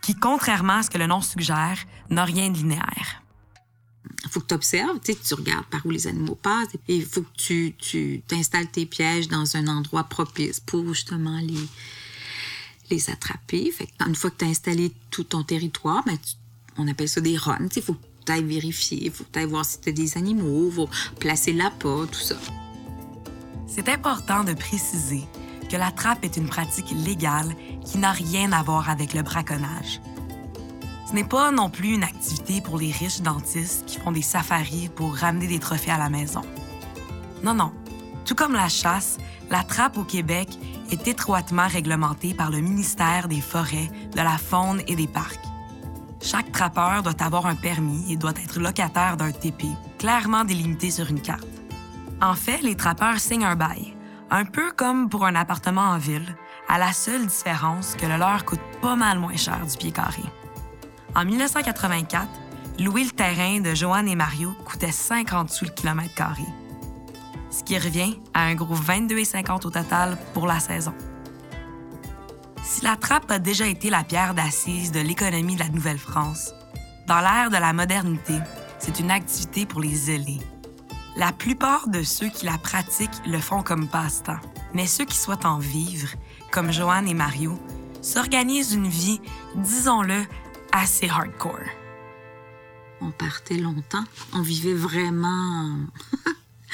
qui, 0.03 0.15
contrairement 0.15 0.79
à 0.79 0.83
ce 0.83 0.91
que 0.91 0.99
le 0.99 1.07
nom 1.07 1.21
suggère, 1.21 1.79
n'a 2.11 2.25
rien 2.25 2.51
de 2.51 2.57
linéaire. 2.57 3.23
Il 4.25 4.31
faut 4.31 4.41
que 4.41 4.47
tu 4.47 4.55
observes, 4.55 4.99
tu 5.01 5.13
sais, 5.13 5.19
tu 5.19 5.35
regardes 5.35 5.67
par 5.67 5.85
où 5.87 5.91
les 5.91 6.07
animaux 6.07 6.35
passent, 6.35 6.75
et 6.89 6.97
il 6.97 7.07
faut 7.07 7.23
que 7.23 7.37
tu, 7.37 7.75
tu 7.79 8.23
t'installes 8.27 8.71
tes 8.71 8.87
pièges 8.87 9.29
dans 9.29 9.57
un 9.57 9.67
endroit 9.67 10.05
propice 10.05 10.61
pour 10.61 10.87
justement 10.89 11.39
les, 11.39 11.69
les. 12.99 13.71
Fait 13.71 13.89
une 14.07 14.15
fois 14.15 14.31
que 14.31 14.39
tu 14.39 14.45
as 14.45 14.49
installé 14.49 14.93
tout 15.11 15.25
ton 15.25 15.43
territoire, 15.43 16.03
ben, 16.05 16.19
on 16.79 16.89
appelle 16.89 17.09
ça 17.09 17.21
des 17.21 17.37
runs. 17.37 17.69
Il 17.75 17.83
faut 17.83 17.95
que 17.95 18.05
tu 18.27 18.33
ailles 18.33 18.45
vérifier, 18.45 19.05
il 19.05 19.11
faut 19.11 19.25
que 19.25 19.33
tu 19.33 19.39
ailles 19.39 19.47
voir 19.47 19.65
si 19.65 19.81
tu 19.81 19.89
as 19.91 19.93
des 19.93 20.17
animaux, 20.17 20.71
faut 20.71 20.89
placer 21.19 21.53
l'appât, 21.53 22.07
tout 22.11 22.21
ça. 22.21 22.37
C'est 23.67 23.89
important 23.89 24.45
de 24.45 24.53
préciser 24.53 25.23
que 25.71 25.77
la 25.77 25.91
trappe 25.91 26.25
est 26.25 26.37
une 26.37 26.49
pratique 26.49 26.91
légale 27.05 27.55
qui 27.85 27.99
n'a 27.99 28.13
rien 28.13 28.53
à 28.53 28.63
voir 28.63 28.91
avec 28.91 29.15
le 29.15 29.23
braconnage. 29.23 30.01
Ce 31.09 31.15
n'est 31.15 31.25
pas 31.25 31.51
non 31.51 31.69
plus 31.69 31.95
une 31.95 32.05
activité 32.05 32.61
pour 32.61 32.79
les 32.79 32.91
riches 32.91 33.21
dentistes 33.21 33.85
qui 33.87 33.99
font 33.99 34.13
des 34.13 34.23
safaris 34.23 34.89
pour 34.95 35.15
ramener 35.15 35.47
des 35.47 35.59
trophées 35.59 35.91
à 35.91 35.99
la 35.99 36.09
maison. 36.09 36.43
Non, 37.43 37.55
non. 37.55 37.73
Tout 38.25 38.35
comme 38.35 38.53
la 38.53 38.69
chasse, 38.69 39.19
la 39.53 39.63
trappe 39.63 39.99
au 39.99 40.05
Québec 40.05 40.49
est 40.91 41.07
étroitement 41.07 41.69
réglementée 41.69 42.33
par 42.33 42.51
le 42.51 42.61
ministère 42.61 43.29
des 43.29 43.43
Forêts, 43.43 43.91
de 44.13 44.23
la 44.23 44.39
Faune 44.39 44.81
et 44.89 44.97
des 44.97 45.07
Parcs. 45.07 45.45
Chaque 46.23 46.51
trappeur 46.53 47.03
doit 47.03 47.23
avoir 47.23 47.45
un 47.45 47.55
permis 47.55 48.11
et 48.11 48.17
doit 48.17 48.31
être 48.31 48.59
locataire 48.59 49.19
d'un 49.19 49.31
TP, 49.31 49.67
clairement 49.99 50.45
délimité 50.45 50.91
sur 50.91 51.11
une 51.11 51.21
carte. 51.21 51.47
En 52.23 52.35
fait, 52.35 52.63
les 52.63 52.77
trappeurs 52.77 53.19
signent 53.19 53.45
un 53.45 53.55
bail, 53.55 53.95
un 54.31 54.47
peu 54.47 54.73
comme 54.73 55.11
pour 55.11 55.27
un 55.27 55.35
appartement 55.35 55.83
en 55.83 55.99
ville, 55.99 56.35
à 56.67 56.79
la 56.79 56.95
seule 56.95 57.27
différence 57.27 57.95
que 57.95 58.07
le 58.07 58.17
leur 58.17 58.47
coûte 58.47 58.61
pas 58.81 58.97
mal 58.97 59.19
moins 59.19 59.37
cher 59.37 59.67
du 59.71 59.77
pied 59.77 59.93
carré. 59.93 60.23
En 61.15 61.27
1984, 61.27 62.27
louer 62.79 63.05
le 63.05 63.11
terrain 63.11 63.61
de 63.61 63.75
Joanne 63.75 64.09
et 64.09 64.17
Mario 64.17 64.55
coûtait 64.65 64.93
50 64.93 65.51
sous 65.51 65.67
le 65.67 65.73
kilomètre 65.73 66.15
ce 67.53 67.63
qui 67.63 67.79
revient 67.79 68.19
à 68.35 68.45
un 68.45 68.55
gros 68.55 68.75
22,50 68.75 69.67
au 69.67 69.71
total 69.71 70.19
pour 70.35 70.47
la 70.47 70.59
saison. 70.59 70.95
Si 72.65 72.83
la 72.83 72.97
trappe 72.97 73.31
a 73.31 73.39
déjà 73.39 73.67
été 73.67 73.91
la 73.91 74.03
pierre 74.03 74.35
d'assise 74.35 74.91
de 74.91 75.01
l'économie 75.01 75.55
de 75.55 75.61
la 75.61 75.69
Nouvelle-France, 75.69 76.55
dans 77.07 77.21
l'ère 77.21 77.51
de 77.51 77.57
la 77.57 77.73
modernité, 77.73 78.35
c'est 78.79 78.99
une 78.99 79.11
activité 79.11 79.67
pour 79.67 79.81
les 79.81 79.95
zélés. 79.95 80.41
La 81.17 81.31
plupart 81.31 81.89
de 81.89 82.03
ceux 82.03 82.29
qui 82.29 82.47
la 82.47 82.57
pratiquent 82.57 83.11
le 83.27 83.39
font 83.39 83.63
comme 83.63 83.87
passe-temps. 83.87 84.41
Mais 84.73 84.87
ceux 84.87 85.05
qui 85.05 85.19
souhaitent 85.19 85.45
en 85.45 85.59
vivre, 85.59 86.09
comme 86.51 86.73
Joanne 86.73 87.07
et 87.07 87.15
Mario, 87.15 87.59
s'organisent 88.01 88.73
une 88.73 88.89
vie, 88.89 89.21
disons-le, 89.55 90.25
assez 90.73 91.09
hardcore. 91.09 91.69
On 93.03 93.11
partait 93.11 93.59
longtemps. 93.59 94.05
On 94.33 94.41
vivait 94.41 94.75
vraiment. 94.75 95.77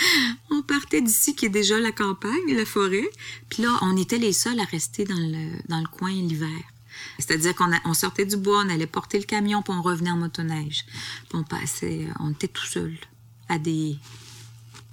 on 0.50 0.62
partait 0.62 1.00
d'ici, 1.00 1.34
qui 1.34 1.46
est 1.46 1.50
déjà 1.50 1.78
la 1.78 1.92
campagne, 1.92 2.54
la 2.54 2.64
forêt. 2.64 3.08
Puis 3.48 3.62
là, 3.62 3.78
on 3.82 3.96
était 3.96 4.18
les 4.18 4.32
seuls 4.32 4.58
à 4.60 4.64
rester 4.64 5.04
dans 5.04 5.18
le, 5.18 5.58
dans 5.68 5.80
le 5.80 5.88
coin 5.88 6.10
l'hiver. 6.10 6.62
C'est-à-dire 7.18 7.54
qu'on 7.54 7.94
sortait 7.94 8.26
du 8.26 8.36
bois, 8.36 8.62
on 8.64 8.70
allait 8.70 8.86
porter 8.86 9.18
le 9.18 9.24
camion, 9.24 9.62
puis 9.62 9.72
on 9.72 9.82
revenait 9.82 10.10
en 10.10 10.16
motoneige. 10.16 10.84
Puis 11.28 11.38
on 11.38 11.44
passait, 11.44 12.06
euh, 12.08 12.12
on 12.20 12.30
était 12.30 12.48
tout 12.48 12.66
seul 12.66 12.96
à 13.48 13.58
des. 13.58 13.96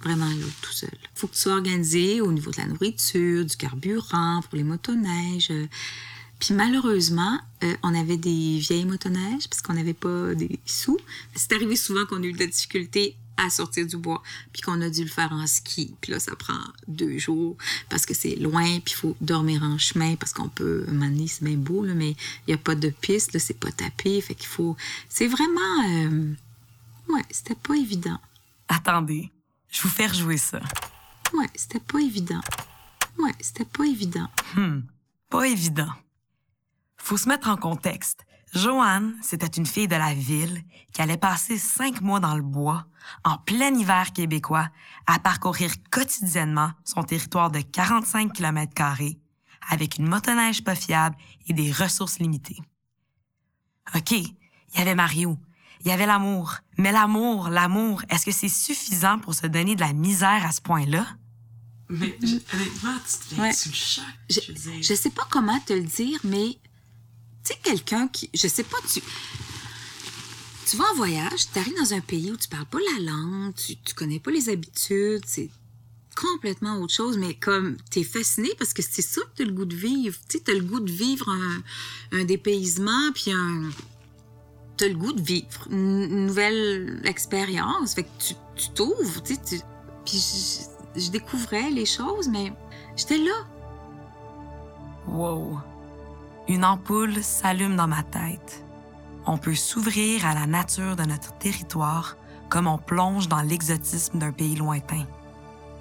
Vraiment 0.02 0.26
là, 0.26 0.46
tout 0.60 0.72
seul. 0.72 0.90
faut 1.14 1.26
que 1.26 1.32
tu 1.32 1.40
sois 1.40 1.54
organisé 1.54 2.20
au 2.20 2.30
niveau 2.30 2.50
de 2.50 2.58
la 2.58 2.66
nourriture, 2.66 3.44
du 3.44 3.56
carburant 3.56 4.40
pour 4.42 4.56
les 4.56 4.62
motoneiges. 4.62 5.50
euh. 5.50 5.66
Puis 6.38 6.52
malheureusement, 6.54 7.40
euh, 7.64 7.74
on 7.82 7.94
avait 7.94 8.18
des 8.18 8.58
vieilles 8.58 8.84
motoneiges 8.84 9.48
parce 9.48 9.62
qu'on 9.62 9.72
n'avait 9.72 9.94
pas 9.94 10.34
des 10.34 10.60
sous. 10.66 10.98
C'est 11.34 11.52
arrivé 11.52 11.76
souvent 11.76 12.04
qu'on 12.04 12.22
a 12.22 12.26
eu 12.26 12.32
de 12.32 12.38
la 12.38 12.46
difficulté 12.46 13.16
à 13.36 13.50
sortir 13.50 13.86
du 13.86 13.96
bois, 13.96 14.22
puis 14.52 14.62
qu'on 14.62 14.80
a 14.80 14.88
dû 14.90 15.02
le 15.02 15.10
faire 15.10 15.32
en 15.32 15.46
ski. 15.46 15.94
Puis 16.00 16.12
là, 16.12 16.20
ça 16.20 16.34
prend 16.36 16.58
deux 16.88 17.18
jours 17.18 17.56
parce 17.88 18.06
que 18.06 18.14
c'est 18.14 18.36
loin, 18.36 18.64
puis 18.80 18.94
il 18.94 18.96
faut 18.96 19.16
dormir 19.20 19.62
en 19.62 19.78
chemin 19.78 20.16
parce 20.16 20.32
qu'on 20.32 20.48
peut, 20.48 20.84
un 20.88 20.92
moment 20.92 21.06
donné, 21.06 21.26
c'est 21.28 21.44
bien 21.44 21.56
beau, 21.56 21.84
là, 21.84 21.94
mais 21.94 22.10
il 22.10 22.48
n'y 22.48 22.54
a 22.54 22.58
pas 22.58 22.74
de 22.74 22.88
piste, 22.88 23.38
c'est 23.38 23.58
pas 23.58 23.72
tapé, 23.72 24.20
fait 24.20 24.34
qu'il 24.34 24.48
faut... 24.48 24.76
C'est 25.08 25.28
vraiment... 25.28 25.88
euh, 25.88 26.34
Ouais, 27.08 27.22
c'était 27.30 27.54
pas 27.54 27.76
évident. 27.76 28.18
Attendez, 28.68 29.30
je 29.70 29.80
vous 29.82 29.88
fais 29.88 30.06
rejouer 30.08 30.38
ça. 30.38 30.60
Ouais, 31.34 31.48
c'était 31.54 31.78
pas 31.80 32.00
évident. 32.00 32.40
Ouais, 33.18 33.32
c'était 33.40 33.64
pas 33.64 33.84
évident. 33.84 34.28
Hmm, 34.54 34.80
pas 35.30 35.46
évident. 35.46 35.92
Faut 36.96 37.16
se 37.16 37.28
mettre 37.28 37.48
en 37.48 37.56
contexte. 37.56 38.26
Joanne, 38.56 39.14
c'était 39.22 39.46
une 39.46 39.66
fille 39.66 39.88
de 39.88 39.96
la 39.96 40.14
ville 40.14 40.62
qui 40.92 41.02
allait 41.02 41.16
passer 41.16 41.58
cinq 41.58 42.00
mois 42.00 42.20
dans 42.20 42.34
le 42.34 42.42
bois, 42.42 42.86
en 43.24 43.36
plein 43.38 43.74
hiver 43.74 44.12
québécois, 44.12 44.68
à 45.06 45.18
parcourir 45.18 45.70
quotidiennement 45.90 46.70
son 46.84 47.02
territoire 47.02 47.50
de 47.50 47.60
45 47.60 48.32
km 48.32 48.72
avec 49.70 49.98
une 49.98 50.08
motoneige 50.08 50.64
pas 50.64 50.74
fiable 50.74 51.16
et 51.48 51.52
des 51.52 51.70
ressources 51.70 52.18
limitées. 52.18 52.58
OK, 53.94 54.12
il 54.12 54.34
y 54.76 54.80
avait 54.80 54.94
Mario, 54.94 55.38
il 55.80 55.88
y 55.88 55.90
avait 55.90 56.06
l'amour. 56.06 56.54
Mais 56.78 56.92
l'amour, 56.92 57.48
l'amour, 57.48 58.02
est-ce 58.08 58.24
que 58.26 58.32
c'est 58.32 58.48
suffisant 58.48 59.18
pour 59.18 59.34
se 59.34 59.46
donner 59.46 59.74
de 59.76 59.80
la 59.80 59.92
misère 59.92 60.44
à 60.46 60.52
ce 60.52 60.60
point-là? 60.60 61.06
Mais 61.88 62.18
je- 62.22 62.38
honnêtement, 62.54 62.94
tu 63.28 63.40
Ouais. 63.40 63.52
sur 63.52 63.70
le 63.70 63.76
choc? 63.76 64.04
Je, 64.30 64.40
Je, 64.40 64.52
veux 64.52 64.58
dire. 64.58 64.82
je 64.82 64.94
sais 64.94 65.10
pas 65.10 65.26
comment 65.30 65.58
te 65.60 65.72
le 65.72 65.82
dire, 65.84 66.18
mais 66.24 66.58
tu 67.46 67.54
sais, 67.54 67.60
quelqu'un 67.62 68.08
qui. 68.08 68.30
Je 68.34 68.48
sais 68.48 68.64
pas, 68.64 68.78
tu. 68.92 69.00
Tu 70.68 70.76
vas 70.76 70.84
en 70.92 70.96
voyage, 70.96 71.46
tu 71.52 71.58
arrives 71.58 71.76
dans 71.78 71.94
un 71.94 72.00
pays 72.00 72.32
où 72.32 72.36
tu 72.36 72.48
parles 72.48 72.66
pas 72.66 72.80
la 72.96 73.12
langue, 73.12 73.54
tu, 73.54 73.76
tu 73.76 73.94
connais 73.94 74.18
pas 74.18 74.32
les 74.32 74.48
habitudes, 74.48 75.22
c'est 75.24 75.48
complètement 76.16 76.80
autre 76.80 76.92
chose, 76.92 77.18
mais 77.18 77.34
comme 77.34 77.76
tu 77.90 78.00
es 78.00 78.02
fasciné 78.02 78.48
parce 78.58 78.72
que 78.72 78.82
c'est 78.82 79.02
ça 79.02 79.20
que 79.20 79.36
tu 79.36 79.42
as 79.42 79.44
le 79.44 79.52
goût 79.52 79.64
de 79.64 79.76
vivre. 79.76 80.18
Tu 80.28 80.40
as 80.48 80.54
le 80.54 80.62
goût 80.62 80.80
de 80.80 80.90
vivre 80.90 81.28
un, 82.10 82.24
dépaysement, 82.24 83.12
puis 83.14 83.30
un. 83.30 83.70
Tu 84.76 84.84
as 84.84 84.88
le 84.88 84.94
goût 84.94 85.12
de 85.12 85.22
vivre 85.22 85.68
une, 85.70 86.26
nouvelle 86.26 87.00
expérience. 87.04 87.94
Fait 87.94 88.04
que 88.04 88.34
tu 88.56 88.68
t'ouvres, 88.74 89.22
tu 89.22 89.34
sais. 89.34 89.62
Puis 90.04 90.18
je, 90.96 91.00
je 91.00 91.10
découvrais 91.10 91.70
les 91.70 91.86
choses, 91.86 92.28
mais 92.28 92.52
j'étais 92.96 93.18
là. 93.18 93.46
Wow. 95.06 95.58
Une 96.48 96.64
ampoule 96.64 97.24
s'allume 97.24 97.74
dans 97.74 97.88
ma 97.88 98.04
tête. 98.04 98.64
On 99.26 99.36
peut 99.36 99.56
s'ouvrir 99.56 100.24
à 100.24 100.32
la 100.32 100.46
nature 100.46 100.94
de 100.94 101.02
notre 101.02 101.36
territoire 101.38 102.16
comme 102.48 102.68
on 102.68 102.78
plonge 102.78 103.26
dans 103.26 103.42
l'exotisme 103.42 104.18
d'un 104.18 104.30
pays 104.30 104.54
lointain. 104.54 105.04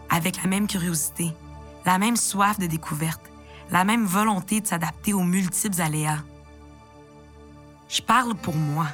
Avec 0.09 0.41
la 0.41 0.49
même 0.49 0.65
curiosité, 0.65 1.31
la 1.85 1.99
même 1.99 2.15
soif 2.15 2.57
de 2.57 2.65
découverte, 2.65 3.21
la 3.69 3.83
même 3.83 4.05
volonté 4.05 4.59
de 4.59 4.65
s'adapter 4.65 5.13
aux 5.13 5.23
multiples 5.23 5.79
aléas. 5.79 6.23
Je 7.87 8.01
parle 8.01 8.33
pour 8.33 8.55
moi, 8.55 8.87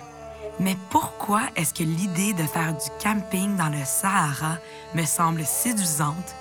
mais 0.60 0.76
pourquoi 0.90 1.44
est-ce 1.56 1.74
que 1.74 1.84
l'idée 1.84 2.34
de 2.34 2.44
faire 2.44 2.74
du 2.74 2.90
camping 3.02 3.56
dans 3.56 3.70
le 3.70 3.86
Sahara 3.86 4.58
me 4.94 5.06
semble 5.06 5.46
séduisante 5.46 6.36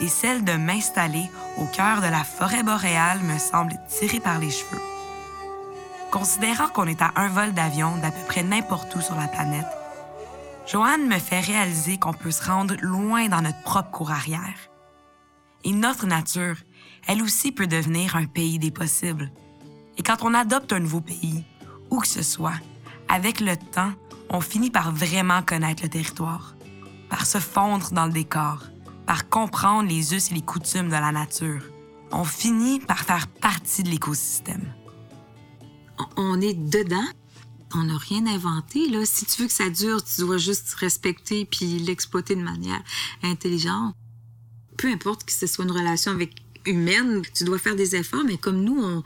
et 0.00 0.08
celle 0.08 0.44
de 0.44 0.52
m'installer 0.52 1.30
au 1.56 1.66
cœur 1.66 2.00
de 2.00 2.06
la 2.06 2.24
forêt 2.24 2.62
boréale 2.62 3.20
me 3.22 3.38
semble 3.38 3.74
tirée 3.88 4.20
par 4.20 4.38
les 4.38 4.50
cheveux. 4.50 4.80
Considérant 6.10 6.68
qu'on 6.68 6.86
est 6.86 7.02
à 7.02 7.12
un 7.16 7.28
vol 7.28 7.52
d'avion 7.52 7.96
d'à 7.98 8.10
peu 8.10 8.24
près 8.26 8.42
n'importe 8.42 8.94
où 8.94 9.00
sur 9.00 9.16
la 9.16 9.28
planète, 9.28 9.66
Joanne 10.66 11.06
me 11.06 11.18
fait 11.18 11.40
réaliser 11.40 11.98
qu'on 11.98 12.12
peut 12.12 12.30
se 12.30 12.44
rendre 12.44 12.74
loin 12.80 13.28
dans 13.28 13.42
notre 13.42 13.62
propre 13.62 13.90
cour 13.90 14.10
arrière. 14.10 14.70
Et 15.64 15.72
notre 15.72 16.06
nature, 16.06 16.56
elle 17.06 17.22
aussi 17.22 17.52
peut 17.52 17.66
devenir 17.66 18.16
un 18.16 18.26
pays 18.26 18.58
des 18.58 18.70
possibles. 18.70 19.30
Et 19.98 20.02
quand 20.02 20.22
on 20.22 20.34
adopte 20.34 20.72
un 20.72 20.80
nouveau 20.80 21.00
pays, 21.00 21.44
où 21.90 22.00
que 22.00 22.08
ce 22.08 22.22
soit, 22.22 22.60
avec 23.08 23.40
le 23.40 23.56
temps, 23.56 23.92
on 24.30 24.40
finit 24.40 24.70
par 24.70 24.92
vraiment 24.92 25.42
connaître 25.42 25.82
le 25.82 25.88
territoire, 25.88 26.54
par 27.10 27.26
se 27.26 27.38
fondre 27.38 27.92
dans 27.92 28.06
le 28.06 28.12
décor, 28.12 28.64
par 29.06 29.28
comprendre 29.28 29.88
les 29.88 30.14
us 30.14 30.30
et 30.30 30.34
les 30.34 30.42
coutumes 30.42 30.86
de 30.86 30.92
la 30.92 31.12
nature. 31.12 31.62
On 32.12 32.24
finit 32.24 32.80
par 32.80 33.00
faire 33.00 33.26
partie 33.28 33.82
de 33.82 33.90
l'écosystème. 33.90 34.72
on- 36.16 36.40
est 36.40 36.54
dedans. 36.54 37.06
On 37.74 37.84
n'a 37.84 37.96
rien 37.98 38.26
inventé. 38.26 38.88
Là. 38.88 39.04
Si 39.06 39.24
tu 39.26 39.42
veux 39.42 39.48
que 39.48 39.52
ça 39.54 39.68
dure, 39.70 40.02
tu 40.04 40.20
dois 40.22 40.38
juste 40.38 40.74
respecter 40.74 41.44
puis 41.44 41.78
l'exploiter 41.78 42.34
de 42.36 42.42
manière 42.42 42.82
intelligente. 43.22 43.94
Peu 44.76 44.88
importe 44.88 45.24
que 45.24 45.32
ce 45.32 45.46
soit 45.46 45.64
une 45.64 45.70
relation 45.72 46.10
avec 46.12 46.34
humaine, 46.66 47.22
tu 47.34 47.44
dois 47.44 47.58
faire 47.58 47.76
des 47.76 47.94
efforts, 47.96 48.24
mais 48.24 48.38
comme 48.38 48.62
nous, 48.64 48.80
on, 48.82 49.02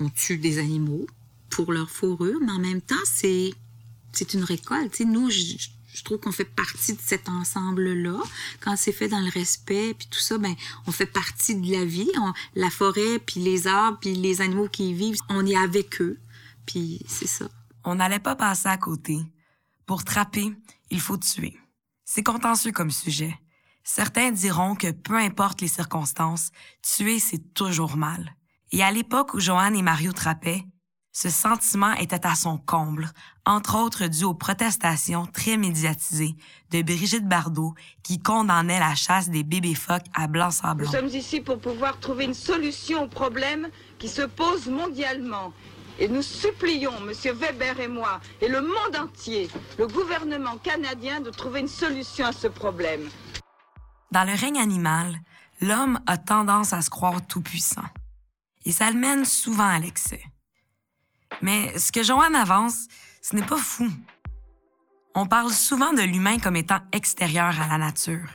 on- 0.00 0.08
tue 0.10 0.38
des 0.38 0.58
animaux 0.58 1.06
pour 1.50 1.72
leur 1.72 1.88
fourrure, 1.90 2.38
mais 2.44 2.52
en 2.52 2.58
même 2.58 2.80
temps, 2.80 3.04
c'est 3.04 3.52
c'est 4.12 4.34
une 4.34 4.44
récolte. 4.44 5.00
Nous, 5.00 5.30
je, 5.30 5.54
je 5.92 6.02
trouve 6.04 6.18
qu'on 6.18 6.32
fait 6.32 6.44
partie 6.44 6.94
de 6.94 7.00
cet 7.00 7.28
ensemble-là. 7.28 8.18
Quand 8.60 8.76
c'est 8.76 8.92
fait 8.92 9.08
dans 9.08 9.20
le 9.20 9.30
respect, 9.30 9.94
puis 9.94 10.08
tout 10.10 10.18
ça, 10.18 10.38
ben, 10.38 10.54
on 10.86 10.92
fait 10.92 11.06
partie 11.06 11.54
de 11.54 11.70
la 11.70 11.84
vie. 11.84 12.10
On- 12.18 12.32
la 12.54 12.70
forêt, 12.70 13.18
puis 13.18 13.40
les 13.40 13.66
arbres, 13.66 13.98
puis 14.00 14.14
les 14.14 14.40
animaux 14.40 14.68
qui 14.68 14.90
y 14.90 14.94
vivent, 14.94 15.18
on 15.28 15.44
est 15.46 15.56
avec 15.56 16.00
eux. 16.00 16.18
Puis 16.66 17.00
c'est 17.06 17.26
ça. 17.26 17.48
On 17.84 17.96
n'allait 17.96 18.18
pas 18.20 18.36
passer 18.36 18.68
à 18.68 18.76
côté. 18.78 19.18
Pour 19.86 20.04
trapper, 20.04 20.52
il 20.90 21.00
faut 21.00 21.16
tuer. 21.18 21.58
C'est 22.04 22.22
contentieux 22.22 22.72
comme 22.72 22.90
sujet. 22.90 23.38
Certains 23.84 24.30
diront 24.30 24.76
que 24.76 24.92
peu 24.92 25.16
importe 25.16 25.60
les 25.60 25.68
circonstances, 25.68 26.50
tuer, 26.82 27.18
c'est 27.18 27.52
toujours 27.52 27.96
mal. 27.96 28.36
Et 28.70 28.82
à 28.82 28.92
l'époque 28.92 29.34
où 29.34 29.40
Joanne 29.40 29.74
et 29.76 29.82
Mario 29.82 30.12
trappaient, 30.12 30.64
ce 31.12 31.28
sentiment 31.28 31.92
était 31.94 32.26
à 32.26 32.34
son 32.34 32.56
comble, 32.56 33.10
entre 33.44 33.76
autres 33.76 34.06
dû 34.06 34.24
aux 34.24 34.34
protestations 34.34 35.26
très 35.26 35.58
médiatisées 35.58 36.34
de 36.70 36.80
Brigitte 36.80 37.28
Bardot 37.28 37.74
qui 38.02 38.18
condamnait 38.18 38.80
la 38.80 38.94
chasse 38.94 39.28
des 39.28 39.42
bébés 39.44 39.74
phoques 39.74 40.06
à 40.14 40.26
Nous 40.26 40.32
Blanc-Sablon. 40.32 40.90
sommes 40.90 41.08
ici 41.08 41.42
pour 41.42 41.58
pouvoir 41.58 42.00
trouver 42.00 42.24
une 42.24 42.34
solution 42.34 43.04
au 43.04 43.08
problème 43.08 43.68
qui 43.98 44.08
se 44.08 44.22
pose 44.22 44.68
mondialement. 44.68 45.52
Et 45.98 46.08
nous 46.08 46.22
supplions, 46.22 46.94
M. 47.06 47.12
Weber 47.34 47.78
et 47.80 47.88
moi, 47.88 48.18
et 48.40 48.48
le 48.48 48.62
monde 48.62 48.96
entier, 48.98 49.50
le 49.78 49.86
gouvernement 49.86 50.56
canadien, 50.56 51.20
de 51.20 51.30
trouver 51.30 51.60
une 51.60 51.68
solution 51.68 52.24
à 52.24 52.32
ce 52.32 52.46
problème. 52.46 53.10
Dans 54.10 54.24
le 54.24 54.34
règne 54.34 54.58
animal, 54.58 55.20
l'homme 55.60 56.00
a 56.06 56.16
tendance 56.16 56.72
à 56.72 56.80
se 56.80 56.88
croire 56.88 57.24
tout-puissant. 57.26 57.84
Et 58.64 58.72
ça 58.72 58.90
le 58.90 58.98
mène 58.98 59.26
souvent 59.26 59.68
à 59.68 59.78
l'excès. 59.78 60.22
Mais 61.40 61.76
ce 61.78 61.90
que 61.90 62.02
Joanne 62.02 62.34
avance, 62.34 62.86
ce 63.20 63.34
n'est 63.34 63.46
pas 63.46 63.56
fou. 63.56 63.88
On 65.14 65.26
parle 65.26 65.50
souvent 65.50 65.92
de 65.92 66.02
l'humain 66.02 66.38
comme 66.38 66.56
étant 66.56 66.80
extérieur 66.92 67.60
à 67.60 67.68
la 67.68 67.78
nature. 67.78 68.28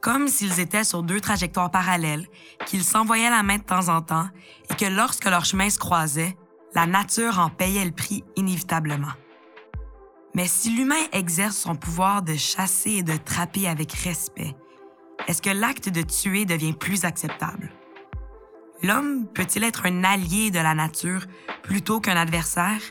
Comme 0.00 0.26
s'ils 0.26 0.58
étaient 0.58 0.84
sur 0.84 1.02
deux 1.02 1.20
trajectoires 1.20 1.70
parallèles, 1.70 2.26
qu'ils 2.66 2.82
s'envoyaient 2.82 3.30
la 3.30 3.42
main 3.42 3.58
de 3.58 3.62
temps 3.62 3.88
en 3.88 4.02
temps 4.02 4.28
et 4.68 4.74
que 4.74 4.86
lorsque 4.86 5.26
leurs 5.26 5.44
chemins 5.44 5.70
se 5.70 5.78
croisaient, 5.78 6.36
la 6.74 6.86
nature 6.86 7.38
en 7.38 7.50
payait 7.50 7.84
le 7.84 7.92
prix 7.92 8.24
inévitablement. 8.36 9.12
Mais 10.34 10.46
si 10.46 10.70
l'humain 10.70 11.04
exerce 11.12 11.56
son 11.56 11.76
pouvoir 11.76 12.22
de 12.22 12.34
chasser 12.34 12.90
et 12.90 13.02
de 13.02 13.16
trapper 13.16 13.68
avec 13.68 13.92
respect, 13.92 14.56
est-ce 15.28 15.42
que 15.42 15.50
l'acte 15.50 15.88
de 15.88 16.02
tuer 16.02 16.46
devient 16.46 16.72
plus 16.72 17.04
acceptable? 17.04 17.70
L'homme 18.82 19.28
peut-il 19.32 19.62
être 19.62 19.86
un 19.86 20.02
allié 20.02 20.50
de 20.50 20.58
la 20.58 20.74
nature 20.74 21.26
plutôt 21.72 22.00
qu'un 22.00 22.18
adversaire? 22.18 22.82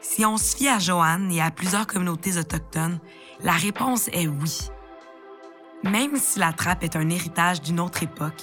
Si 0.00 0.26
on 0.26 0.36
se 0.36 0.56
fie 0.56 0.66
à 0.66 0.80
Joanne 0.80 1.30
et 1.30 1.40
à 1.40 1.52
plusieurs 1.52 1.86
communautés 1.86 2.36
autochtones, 2.36 2.98
La 3.44 3.52
réponse 3.52 4.08
est 4.08 4.26
oui. 4.26 4.58
Même 5.84 6.16
si 6.16 6.40
la 6.40 6.52
trappe 6.52 6.82
est 6.82 6.96
un 6.96 7.08
héritage 7.08 7.62
d'une 7.62 7.78
autre 7.78 8.02
époque, 8.02 8.42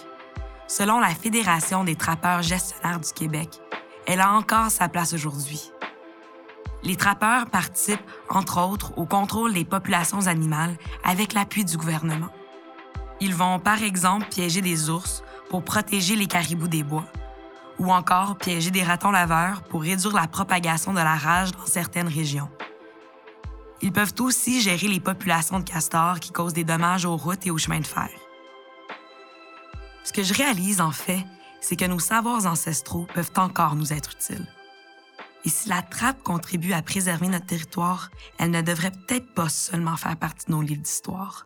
selon 0.69 1.01
la 1.01 1.10
Fédération 1.10 1.84
des 1.84 1.98
trappeurs 1.98 2.41
gestionnaires 2.41 3.01
du 3.01 3.12
Québec, 3.12 3.50
elle 4.05 4.22
a 4.22 4.31
encore 4.31 4.72
sa 4.72 4.88
place 4.88 5.12
aujourd'hui. 5.12 5.74
Les 6.84 6.96
trappeurs 6.96 7.48
participent, 7.48 8.10
entre 8.29 8.62
autres, 8.65 8.98
au 8.98 9.05
contrôle 9.05 9.53
des 9.53 9.65
populations 9.65 10.27
animales 10.27 10.77
avec 11.03 11.34
l'appui 11.34 11.65
du 11.65 11.75
gouvernement. 11.75 12.31
Ils 13.19 13.36
vont, 13.36 13.60
par 13.60 13.84
exemple, 13.84 14.27
piéger 14.29 14.62
des 14.62 14.89
ours 14.89 15.22
pour 15.50 15.65
protéger 15.65 16.15
les 16.15 16.27
caribous 16.27 16.69
des 16.69 16.84
bois, 16.84 17.05
ou 17.79 17.91
encore 17.91 18.38
piéger 18.38 18.72
des 18.72 18.84
ratons 18.84 19.12
laveurs 19.12 19.62
pour 19.63 19.81
réduire 19.81 20.13
la 20.13 20.27
propagation 20.27 20.93
de 20.93 21.00
la 21.00 21.15
rage 21.15 21.51
dans 21.51 21.65
certaines 21.65 22.07
régions. 22.07 22.50
Ils 23.81 23.91
peuvent 23.91 24.15
aussi 24.19 24.62
gérer 24.62 24.88
les 24.88 25.00
populations 25.00 25.60
de 25.60 25.69
castors 25.69 26.19
qui 26.19 26.31
causent 26.31 26.53
des 26.53 26.63
dommages 26.63 27.05
aux 27.05 27.17
routes 27.17 27.46
et 27.46 27.51
aux 27.51 27.57
chemins 27.57 27.79
de 27.79 27.88
fer. 27.88 28.10
Ce 30.03 30.12
que 30.12 30.24
je 30.24 30.34
réalise, 30.34 30.81
en 30.81 30.91
fait, 30.91 31.24
c'est 31.62 31.75
que 31.75 31.86
nos 31.86 32.00
savoirs 32.00 32.46
ancestraux 32.46 33.07
peuvent 33.13 33.31
encore 33.36 33.75
nous 33.75 33.93
être 33.93 34.13
utiles. 34.13 34.48
Et 35.46 35.50
si 35.50 35.69
la 35.69 35.81
trappe 35.81 36.24
contribue 36.24 36.74
à 36.74 36.81
préserver 36.81 37.27
notre 37.27 37.46
territoire, 37.46 38.10
elle 38.38 38.51
ne 38.51 38.62
devrait 38.62 38.91
peut-être 38.91 39.34
pas 39.34 39.50
seulement 39.50 39.96
faire 39.96 40.17
partie 40.17 40.48
de 40.48 40.51
nos 40.51 40.62
livres 40.62 40.81
d'histoire. 40.81 41.46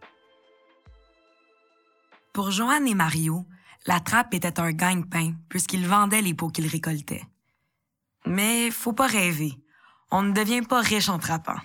Pour 2.34 2.52
Joanne 2.52 2.88
et 2.88 2.96
Mario, 2.96 3.46
la 3.86 4.00
trappe 4.00 4.34
était 4.34 4.60
un 4.60 4.72
gagne-pain 4.72 5.34
puisqu'ils 5.50 5.88
vendaient 5.88 6.22
les 6.22 6.34
pots 6.34 6.50
qu'ils 6.50 6.68
récoltaient. 6.68 7.26
Mais 8.26 8.70
faut 8.70 8.94
pas 8.94 9.08
rêver. 9.08 9.58
On 10.12 10.22
ne 10.22 10.34
devient 10.34 10.62
pas 10.62 10.82
riche 10.82 11.10
en 11.10 11.20
trappant. 11.20 11.60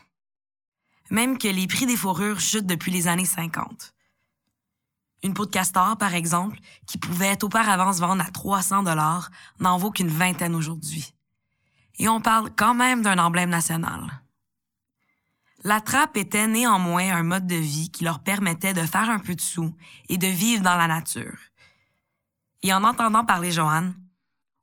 Même 1.11 1.39
que 1.39 1.49
les 1.49 1.67
prix 1.67 1.87
des 1.87 1.97
fourrures 1.97 2.41
chutent 2.41 2.67
depuis 2.67 2.91
les 2.91 3.09
années 3.09 3.27
50. 3.27 3.95
Une 5.23 5.35
peau 5.35 5.47
de 5.47 5.51
castor, 5.51 5.97
par 5.99 6.15
exemple, 6.15 6.59
qui 6.87 6.99
pouvait 6.99 7.43
auparavant 7.43 7.93
se 7.93 8.01
vendre 8.01 8.25
à 8.25 8.31
300 8.31 8.83
dollars, 8.83 9.31
n'en 9.61 9.79
vaut 9.79 9.91
qu'une 9.91 10.09
vingtaine 10.09 10.55
aujourd'hui. 10.55 11.15
Et 11.99 12.09
on 12.09 12.21
parle 12.21 12.51
quand 12.55 12.75
même 12.75 13.03
d'un 13.03 13.19
emblème 13.19 13.51
national. 13.51 14.23
La 15.65 15.81
trappe 15.81 16.17
était 16.17 16.47
néanmoins 16.47 17.17
un 17.17 17.23
mode 17.23 17.47
de 17.47 17.57
vie 17.57 17.91
qui 17.91 18.05
leur 18.05 18.21
permettait 18.21 18.75
de 18.75 18.83
faire 18.83 19.11
un 19.11 19.19
peu 19.19 19.35
de 19.35 19.41
sous 19.41 19.75
et 20.09 20.19
de 20.19 20.27
vivre 20.27 20.63
dans 20.63 20.77
la 20.77 20.87
nature. 20.87 21.39
Et 22.63 22.73
en 22.73 22.85
entendant 22.85 23.25
parler 23.25 23.53
Joanne, 23.53 23.95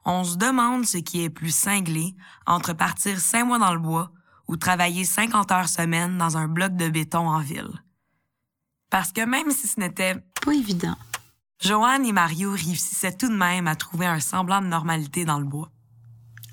on 0.05 0.23
se 0.23 0.37
demande 0.37 0.85
ce 0.85 0.97
qui 0.97 1.23
est 1.23 1.29
plus 1.29 1.55
cinglé 1.55 2.15
entre 2.45 2.73
partir 2.73 3.19
cinq 3.19 3.45
mois 3.45 3.59
dans 3.59 3.73
le 3.73 3.79
bois 3.79 4.11
ou 4.47 4.57
travailler 4.57 5.05
50 5.05 5.51
heures 5.51 5.69
semaine 5.69 6.17
dans 6.17 6.37
un 6.37 6.47
bloc 6.47 6.75
de 6.75 6.89
béton 6.89 7.29
en 7.29 7.39
ville. 7.39 7.83
Parce 8.89 9.11
que 9.11 9.25
même 9.25 9.51
si 9.51 9.67
ce 9.67 9.79
n'était 9.79 10.15
Pas 10.41 10.53
évident. 10.53 10.97
Joanne 11.59 12.05
et 12.05 12.11
Mario 12.11 12.51
réussissaient 12.51 13.15
tout 13.15 13.29
de 13.29 13.35
même 13.35 13.67
à 13.67 13.75
trouver 13.75 14.05
un 14.05 14.19
semblant 14.19 14.61
de 14.61 14.67
normalité 14.67 15.23
dans 15.23 15.39
le 15.39 15.45
bois. 15.45 15.71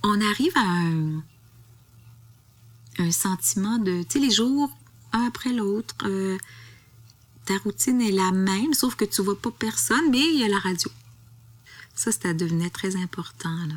On 0.04 0.20
arrive 0.20 0.56
à 0.56 0.60
un, 0.60 1.22
un 2.98 3.10
sentiment 3.10 3.78
de, 3.78 4.02
tu 4.04 4.12
sais, 4.12 4.18
les 4.20 4.30
jours, 4.30 4.70
un 5.12 5.26
après 5.26 5.52
l'autre, 5.52 5.96
euh, 6.04 6.38
ta 7.44 7.54
routine 7.64 8.00
est 8.00 8.12
la 8.12 8.30
même, 8.30 8.72
sauf 8.72 8.94
que 8.94 9.04
tu 9.04 9.22
vois 9.22 9.38
pas 9.38 9.50
personne, 9.50 10.10
mais 10.10 10.20
il 10.20 10.38
y 10.38 10.44
a 10.44 10.48
la 10.48 10.60
radio. 10.60 10.90
Ça, 12.00 12.12
ça 12.12 12.32
devenait 12.32 12.70
très 12.70 12.96
important. 12.96 13.54
là. 13.68 13.74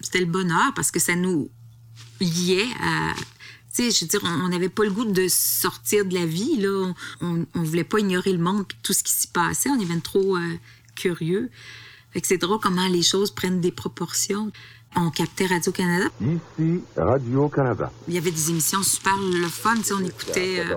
C'était 0.00 0.20
le 0.20 0.26
bonheur 0.26 0.72
parce 0.76 0.92
que 0.92 1.00
ça 1.00 1.16
nous 1.16 1.50
liait 2.20 2.68
à. 2.80 3.14
Tu 3.74 3.82
sais, 3.82 3.90
je 3.90 4.04
veux 4.04 4.08
dire, 4.08 4.20
on 4.44 4.48
n'avait 4.48 4.68
pas 4.68 4.84
le 4.84 4.90
goût 4.92 5.04
de 5.04 5.26
sortir 5.28 6.04
de 6.04 6.14
la 6.14 6.24
vie. 6.24 6.56
Là. 6.58 6.92
On, 7.20 7.44
on 7.56 7.62
voulait 7.64 7.82
pas 7.82 7.98
ignorer 7.98 8.32
le 8.32 8.38
monde 8.38 8.60
et 8.70 8.74
tout 8.84 8.92
ce 8.92 9.02
qui 9.02 9.12
s'y 9.12 9.26
passait. 9.26 9.70
On 9.70 9.80
est 9.80 9.84
même 9.86 10.00
trop 10.02 10.36
euh, 10.36 10.40
curieux. 10.94 11.50
Fait 12.12 12.20
que 12.20 12.28
c'est 12.28 12.38
drôle 12.38 12.60
comment 12.60 12.86
les 12.86 13.02
choses 13.02 13.32
prennent 13.32 13.60
des 13.60 13.72
proportions. 13.72 14.52
On 14.94 15.10
captait 15.10 15.46
Radio-Canada. 15.46 16.06
Ici 16.20 16.80
Radio-Canada. 16.96 17.92
Il 18.06 18.14
y 18.14 18.18
avait 18.18 18.30
des 18.30 18.50
émissions 18.50 18.84
super 18.84 19.16
le 19.18 19.48
fun. 19.48 19.74
Tu 19.78 19.82
sais, 19.82 19.94
on 19.94 20.04
écoutait 20.04 20.60
euh, 20.60 20.76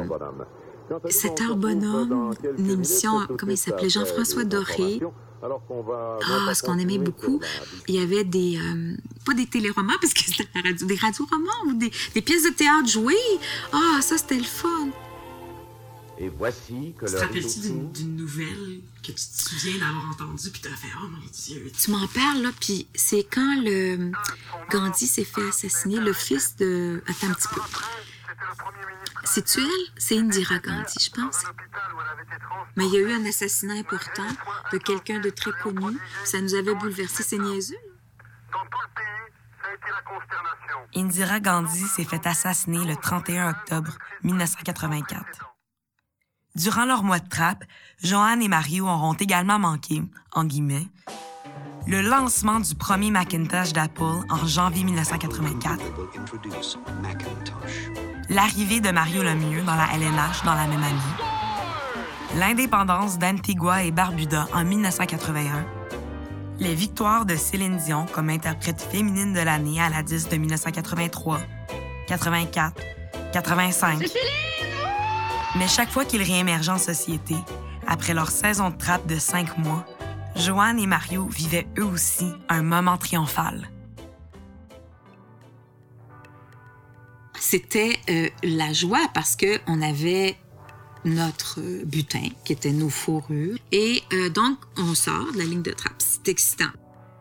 7 1.09 1.41
heures 1.41 1.57
bonhomme, 1.57 2.33
une 2.57 2.71
émission, 2.71 3.11
comment 3.37 3.51
il 3.51 3.57
s'appelait, 3.57 3.89
Jean-François 3.89 4.43
Doré. 4.45 4.99
Ah, 5.41 6.53
ce 6.53 6.61
qu'on 6.63 6.77
aimait 6.77 6.97
beaucoup, 6.97 7.41
il 7.87 7.95
y 7.95 7.99
avait 7.99 8.23
des, 8.23 8.57
euh, 8.57 8.95
pas 9.25 9.33
des 9.33 9.47
téléromans, 9.47 9.97
parce 10.01 10.13
que 10.13 10.21
c'était 10.21 10.47
la 10.55 10.61
radio, 10.61 10.85
des 10.85 10.95
radioromans 10.95 11.65
ou 11.67 11.73
des, 11.73 11.91
des 12.13 12.21
pièces 12.21 12.43
de 12.43 12.49
théâtre 12.49 12.87
jouées. 12.87 13.15
Ah, 13.71 13.99
ça, 14.01 14.17
c'était 14.17 14.37
le 14.37 14.43
fun. 14.43 14.89
Et 16.19 16.29
voici 16.29 16.93
que 16.99 17.07
Tu 17.07 17.13
le 17.13 17.17
te 17.17 17.23
rappelles-tu 17.23 17.59
d'une 17.61 18.15
nouvelle 18.15 18.81
que 19.01 19.07
tu 19.07 19.13
te 19.13 19.49
souviens 19.49 19.79
d'avoir 19.79 20.07
entendue 20.11 20.51
puis 20.51 20.61
t'as 20.61 20.69
fait 20.69 20.89
Oh 21.03 21.07
mon 21.07 21.17
Dieu? 21.33 21.71
Tu 21.81 21.89
m'en 21.89 22.07
parles, 22.07 22.43
là, 22.43 22.51
puis 22.59 22.85
c'est 22.93 23.23
quand 23.23 23.55
le 23.63 24.11
Gandhi 24.69 25.07
s'est 25.07 25.23
fait 25.23 25.47
assassiner, 25.47 25.99
le 25.99 26.13
fils 26.13 26.55
de... 26.57 27.01
Attends 27.07 27.31
un 27.31 27.33
petit 27.33 27.47
peu. 27.47 27.61
C'est-tu 29.23 29.61
elle? 29.61 29.93
C'est 29.97 30.17
Indira 30.17 30.59
Gandhi, 30.59 30.97
je 30.99 31.09
pense. 31.11 31.43
Mais 32.75 32.85
il 32.85 32.93
y 32.93 32.97
a 32.97 32.99
eu 32.99 33.13
un 33.13 33.25
assassinat 33.25 33.75
important 33.75 34.27
de 34.71 34.77
quelqu'un 34.77 35.19
de 35.19 35.29
très 35.29 35.51
connu. 35.51 35.97
Ça 36.25 36.41
nous 36.41 36.55
avait 36.55 36.75
bouleversé, 36.75 37.23
c'est 37.23 37.37
niaiseux. 37.37 37.77
Indira 40.95 41.39
Gandhi 41.39 41.87
s'est 41.87 42.03
fait 42.03 42.27
assassiner 42.27 42.85
le 42.85 42.95
31 42.95 43.51
octobre 43.51 43.97
1984. 44.23 45.51
Durant 46.55 46.85
leur 46.85 47.03
mois 47.03 47.19
de 47.19 47.29
trappe, 47.29 47.63
Joanne 48.03 48.41
et 48.41 48.49
Mario 48.49 48.85
auront 48.87 49.13
également 49.13 49.57
manqué, 49.59 50.03
en 50.33 50.43
guillemets, 50.43 50.87
le 51.87 52.01
lancement 52.01 52.59
du 52.59 52.75
premier 52.75 53.11
Macintosh 53.11 53.73
d'Apple 53.73 54.03
en 54.29 54.45
janvier 54.45 54.83
1984, 54.83 55.79
l'arrivée 58.29 58.79
de 58.79 58.91
Mario 58.91 59.23
Lemieux 59.23 59.61
dans 59.63 59.75
la 59.75 59.87
LNH 59.93 60.43
dans 60.45 60.53
la 60.53 60.67
même 60.67 60.83
année, 60.83 61.29
l'indépendance 62.35 63.17
d'Antigua 63.17 63.83
et 63.83 63.91
Barbuda 63.91 64.47
en 64.53 64.63
1981, 64.63 65.65
les 66.59 66.75
victoires 66.75 67.25
de 67.25 67.35
Céline 67.35 67.77
Dion 67.77 68.05
comme 68.13 68.29
interprète 68.29 68.81
féminine 68.81 69.33
de 69.33 69.39
l'année 69.39 69.81
à 69.81 69.89
la 69.89 70.03
10 70.03 70.29
de 70.29 70.37
1983, 70.37 71.39
84, 72.07 72.73
85. 73.33 74.03
Mais 75.57 75.67
chaque 75.67 75.89
fois 75.89 76.05
qu'ils 76.05 76.23
réémergeaient 76.23 76.71
en 76.71 76.77
société, 76.77 77.35
après 77.87 78.13
leur 78.13 78.29
saison 78.29 78.69
de 78.69 78.77
trappe 78.77 79.07
de 79.07 79.17
cinq 79.17 79.57
mois, 79.57 79.85
Joanne 80.35 80.79
et 80.79 80.87
Mario 80.87 81.27
vivaient 81.27 81.67
eux 81.77 81.85
aussi 81.85 82.31
un 82.49 82.63
moment 82.63 82.97
triomphal. 82.97 83.69
C'était 87.39 87.99
euh, 88.09 88.29
la 88.43 88.71
joie 88.71 89.09
parce 89.13 89.35
que 89.35 89.59
on 89.67 89.81
avait 89.81 90.37
notre 91.05 91.59
euh, 91.59 91.83
butin, 91.85 92.29
qui 92.45 92.53
était 92.53 92.71
nos 92.71 92.89
fourrures. 92.89 93.57
Et 93.71 94.03
euh, 94.13 94.29
donc, 94.29 94.57
on 94.77 94.93
sort 94.93 95.31
de 95.33 95.37
la 95.37 95.45
ligne 95.45 95.63
de 95.63 95.71
trappe. 95.71 95.95
C'est 95.97 96.27
excitant. 96.29 96.69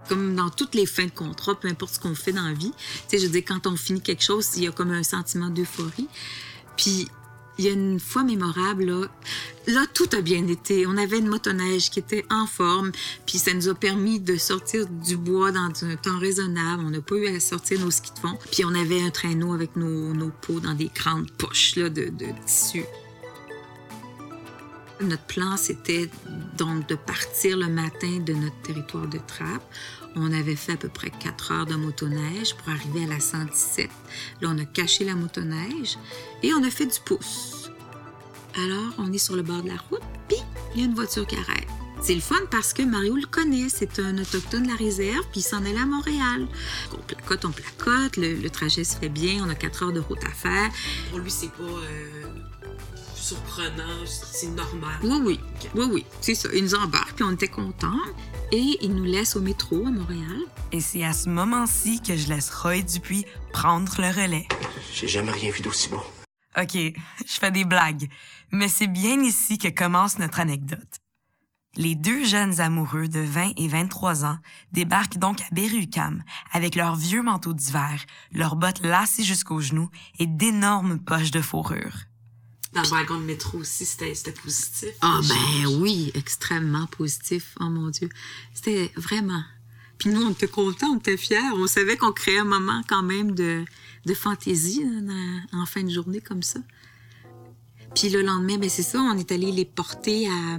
Comme 0.09 0.35
dans 0.35 0.51
toutes 0.51 0.75
les 0.75 0.87
fins 0.87 1.07
de 1.07 1.11
contrat, 1.11 1.59
peu 1.59 1.69
importe 1.69 1.95
ce 1.95 2.01
qu'on 2.01 2.15
fait 2.15 2.33
dans 2.33 2.47
la 2.47 2.53
vie. 2.53 2.73
Tu 3.09 3.19
sais, 3.19 3.25
je 3.25 3.31
dire, 3.31 3.43
quand 3.47 3.67
on 3.67 3.77
finit 3.77 4.01
quelque 4.01 4.23
chose, 4.23 4.49
il 4.57 4.65
y 4.65 4.69
a 4.69 4.73
comme 4.73 4.91
un 4.91 5.03
sentiment 5.03 5.49
d'euphorie. 5.49 6.09
Puis, 6.77 7.09
il 7.61 7.67
y 7.67 7.69
a 7.69 7.73
une 7.73 8.01
fois 8.01 8.23
mémorable, 8.23 9.07
là, 9.67 9.87
tout 9.93 10.09
a 10.17 10.23
bien 10.23 10.49
été. 10.49 10.87
On 10.87 10.97
avait 10.97 11.19
une 11.19 11.29
motoneige 11.29 11.91
qui 11.91 11.99
était 11.99 12.25
en 12.31 12.47
forme, 12.47 12.91
puis 13.27 13.37
ça 13.37 13.53
nous 13.53 13.69
a 13.69 13.75
permis 13.75 14.19
de 14.19 14.39
sortir 14.39 14.87
du 14.87 15.19
bois 15.19 15.53
dans 15.53 15.71
un 15.83 15.97
temps 15.97 16.19
raisonnable. 16.19 16.83
On 16.87 16.89
n'a 16.89 17.03
pas 17.03 17.17
eu 17.17 17.27
à 17.27 17.39
sortir 17.39 17.79
nos 17.81 17.91
skis 17.91 18.13
de 18.15 18.19
fond. 18.19 18.39
Puis 18.51 18.65
on 18.65 18.75
avait 18.75 19.03
un 19.03 19.11
traîneau 19.11 19.53
avec 19.53 19.77
nos, 19.77 20.15
nos 20.15 20.31
pots 20.41 20.61
dans 20.61 20.73
des 20.73 20.91
grandes 20.95 21.31
poches 21.33 21.77
là, 21.77 21.91
de, 21.91 22.05
de 22.05 22.27
tissu. 22.47 22.83
Notre 25.01 25.23
plan, 25.23 25.57
c'était 25.57 26.11
donc 26.59 26.87
de 26.89 26.95
partir 26.95 27.57
le 27.57 27.69
matin 27.69 28.19
de 28.19 28.35
notre 28.35 28.61
territoire 28.63 29.07
de 29.07 29.19
trappe. 29.19 29.63
On 30.15 30.31
avait 30.33 30.57
fait 30.57 30.73
à 30.73 30.77
peu 30.77 30.89
près 30.89 31.11
4 31.11 31.53
heures 31.53 31.67
de 31.67 31.75
motoneige 31.75 32.55
pour 32.55 32.69
arriver 32.69 33.05
à 33.05 33.07
la 33.07 33.21
117. 33.21 33.89
Là, 34.43 34.49
on 34.53 34.59
a 34.59 34.65
caché 34.67 35.05
la 35.05 35.15
motoneige 35.15 35.97
et 36.43 36.53
on 36.53 36.63
a 36.63 36.71
fait 36.71 36.87
du 36.87 37.01
pouce. 37.05 37.71
Alors, 38.63 38.93
on 38.99 39.11
est 39.13 39.19
sur 39.19 39.37
le 39.37 39.43
bord 39.43 39.63
de 39.63 39.69
la 39.69 39.77
route, 39.89 40.03
puis 40.29 40.39
il 40.75 40.81
y 40.81 40.83
a 40.83 40.87
une 40.87 40.95
voiture 40.95 41.27
qui 41.27 41.37
arrête. 41.37 41.69
C'est 42.03 42.15
le 42.15 42.21
fun 42.21 42.41
parce 42.51 42.73
que 42.73 42.83
Mario 42.83 43.15
le 43.15 43.27
connaît. 43.27 43.69
C'est 43.69 43.99
un 44.01 44.19
autochtone 44.19 44.65
de 44.65 44.69
la 44.69 44.75
réserve, 44.75 45.25
puis 45.31 45.41
il 45.41 45.43
s'en 45.43 45.59
allait 45.59 45.79
à 45.79 45.87
Montréal. 45.87 46.47
On 46.93 46.99
placote, 46.99 47.45
on 47.45 47.53
placote, 47.53 48.17
le, 48.17 48.49
trajet 48.49 48.85
se 48.85 48.97
fait 48.97 49.09
bien, 49.09 49.45
on 49.45 49.49
a 49.49 49.55
4 49.55 49.85
heures 49.85 49.93
de 49.93 50.01
route 50.01 50.25
à 50.25 50.31
faire. 50.31 50.71
Pour 51.11 51.21
lui, 51.21 51.31
c'est 51.31 51.53
pas 51.53 51.63
euh, 51.63 52.25
surprenant, 53.21 54.05
c'est 54.07 54.49
normal. 54.49 54.99
Oui, 55.03 55.21
oui. 55.25 55.41
Oui, 55.75 55.87
oui, 55.91 56.07
c'est 56.21 56.35
ça. 56.35 56.49
Il 56.55 56.65
nous 56.65 56.75
embarque, 56.75 57.15
puis 57.15 57.25
on 57.25 57.33
était 57.33 57.49
contents. 57.49 57.99
Et 58.53 58.79
il 58.81 58.95
nous 58.95 59.05
laisse 59.05 59.37
au 59.37 59.41
métro 59.41 59.87
à 59.87 59.91
Montréal. 59.91 60.41
Et 60.73 60.81
c'est 60.81 61.05
à 61.05 61.13
ce 61.13 61.29
moment-ci 61.29 62.01
que 62.01 62.17
je 62.17 62.29
laisse 62.29 62.51
Roy 62.51 62.83
Dupuis 62.83 63.25
prendre 63.53 63.93
le 64.01 64.09
relais. 64.09 64.49
J'ai 64.93 65.07
jamais 65.07 65.31
rien 65.31 65.51
vu 65.51 65.63
d'aussi 65.63 65.89
beau. 65.89 66.03
OK, 66.61 66.75
je 66.75 66.95
fais 67.39 67.51
des 67.51 67.65
blagues, 67.65 68.09
mais 68.51 68.69
c'est 68.69 68.89
bien 68.89 69.21
ici 69.23 69.59
que 69.59 69.69
commence 69.69 70.19
notre 70.19 70.41
anecdote. 70.41 70.97
Les 71.77 71.95
deux 71.95 72.25
jeunes 72.25 72.61
amoureux 72.61 73.07
de 73.07 73.21
20 73.21 73.53
et 73.57 73.69
23 73.69 74.25
ans 74.25 74.39
débarquent 74.73 75.19
donc 75.19 75.41
à 75.41 75.45
Berry-UQAM 75.53 76.25
avec 76.53 76.75
leurs 76.75 76.97
vieux 76.97 77.23
manteaux 77.23 77.53
d'hiver, 77.53 78.05
leurs 78.33 78.57
bottes 78.57 78.83
lacées 78.83 79.23
jusqu'aux 79.23 79.61
genoux 79.61 79.89
et 80.19 80.27
d'énormes 80.27 80.99
poches 80.99 81.31
de 81.31 81.41
fourrure. 81.41 82.10
Dans 82.73 82.83
le 82.83 82.89
wagon 82.89 83.19
de 83.19 83.25
métro 83.25 83.59
aussi, 83.59 83.85
c'était 83.85 84.15
c'était 84.15 84.33
positif. 84.33 84.91
Ah 85.01 85.21
ben 85.29 85.67
oui, 85.81 86.13
extrêmement 86.15 86.87
positif. 86.87 87.57
Oh 87.61 87.65
mon 87.65 87.89
Dieu. 87.89 88.09
C'était 88.55 88.93
vraiment. 88.97 89.43
Puis 89.99 90.11
nous, 90.11 90.23
on 90.23 90.31
était 90.31 90.47
contents, 90.49 90.87
on 90.95 90.99
était 90.99 91.17
fiers. 91.17 91.39
On 91.57 91.67
savait 91.67 91.97
qu'on 91.97 92.13
créait 92.13 92.39
un 92.39 92.45
moment 92.45 92.81
quand 92.89 93.03
même 93.03 93.33
de, 93.35 93.65
de 94.07 94.15
fantaisie 94.15 94.83
hein, 94.87 95.41
en 95.53 95.67
fin 95.67 95.83
de 95.83 95.91
journée 95.91 96.21
comme 96.21 96.43
ça. 96.43 96.61
Puis 97.97 98.09
le 98.09 98.23
lendemain, 98.23 98.57
ben 98.57 98.71
c'est 98.71 98.85
ça, 98.85 99.01
on 99.01 99.19
est 99.19 99.33
allé 99.33 99.51
les 99.51 99.65
porter 99.65 100.29
à, 100.29 100.59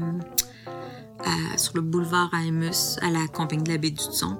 à- 1.23 1.57
sur 1.57 1.71
le 1.75 1.81
boulevard 1.81 2.29
à 2.33 2.43
Emus, 2.43 2.97
à 3.01 3.09
la 3.09 3.25
compagnie 3.27 3.63
de 3.63 3.69
la 3.69 3.77
baie 3.77 3.91
du 3.91 4.03
Son. 4.03 4.37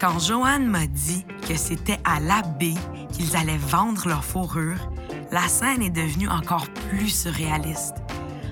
Quand 0.00 0.18
Joanne 0.20 0.66
m'a 0.68 0.86
dit 0.86 1.24
que 1.48 1.56
c'était 1.56 1.98
à 2.04 2.20
la 2.20 2.42
baie 2.42 2.74
qu'ils 3.12 3.36
allaient 3.36 3.58
vendre 3.58 4.06
leur 4.08 4.24
fourrure, 4.24 4.91
la 5.32 5.48
scène 5.48 5.80
est 5.80 5.90
devenue 5.90 6.28
encore 6.28 6.66
plus 6.90 7.08
surréaliste, 7.08 7.94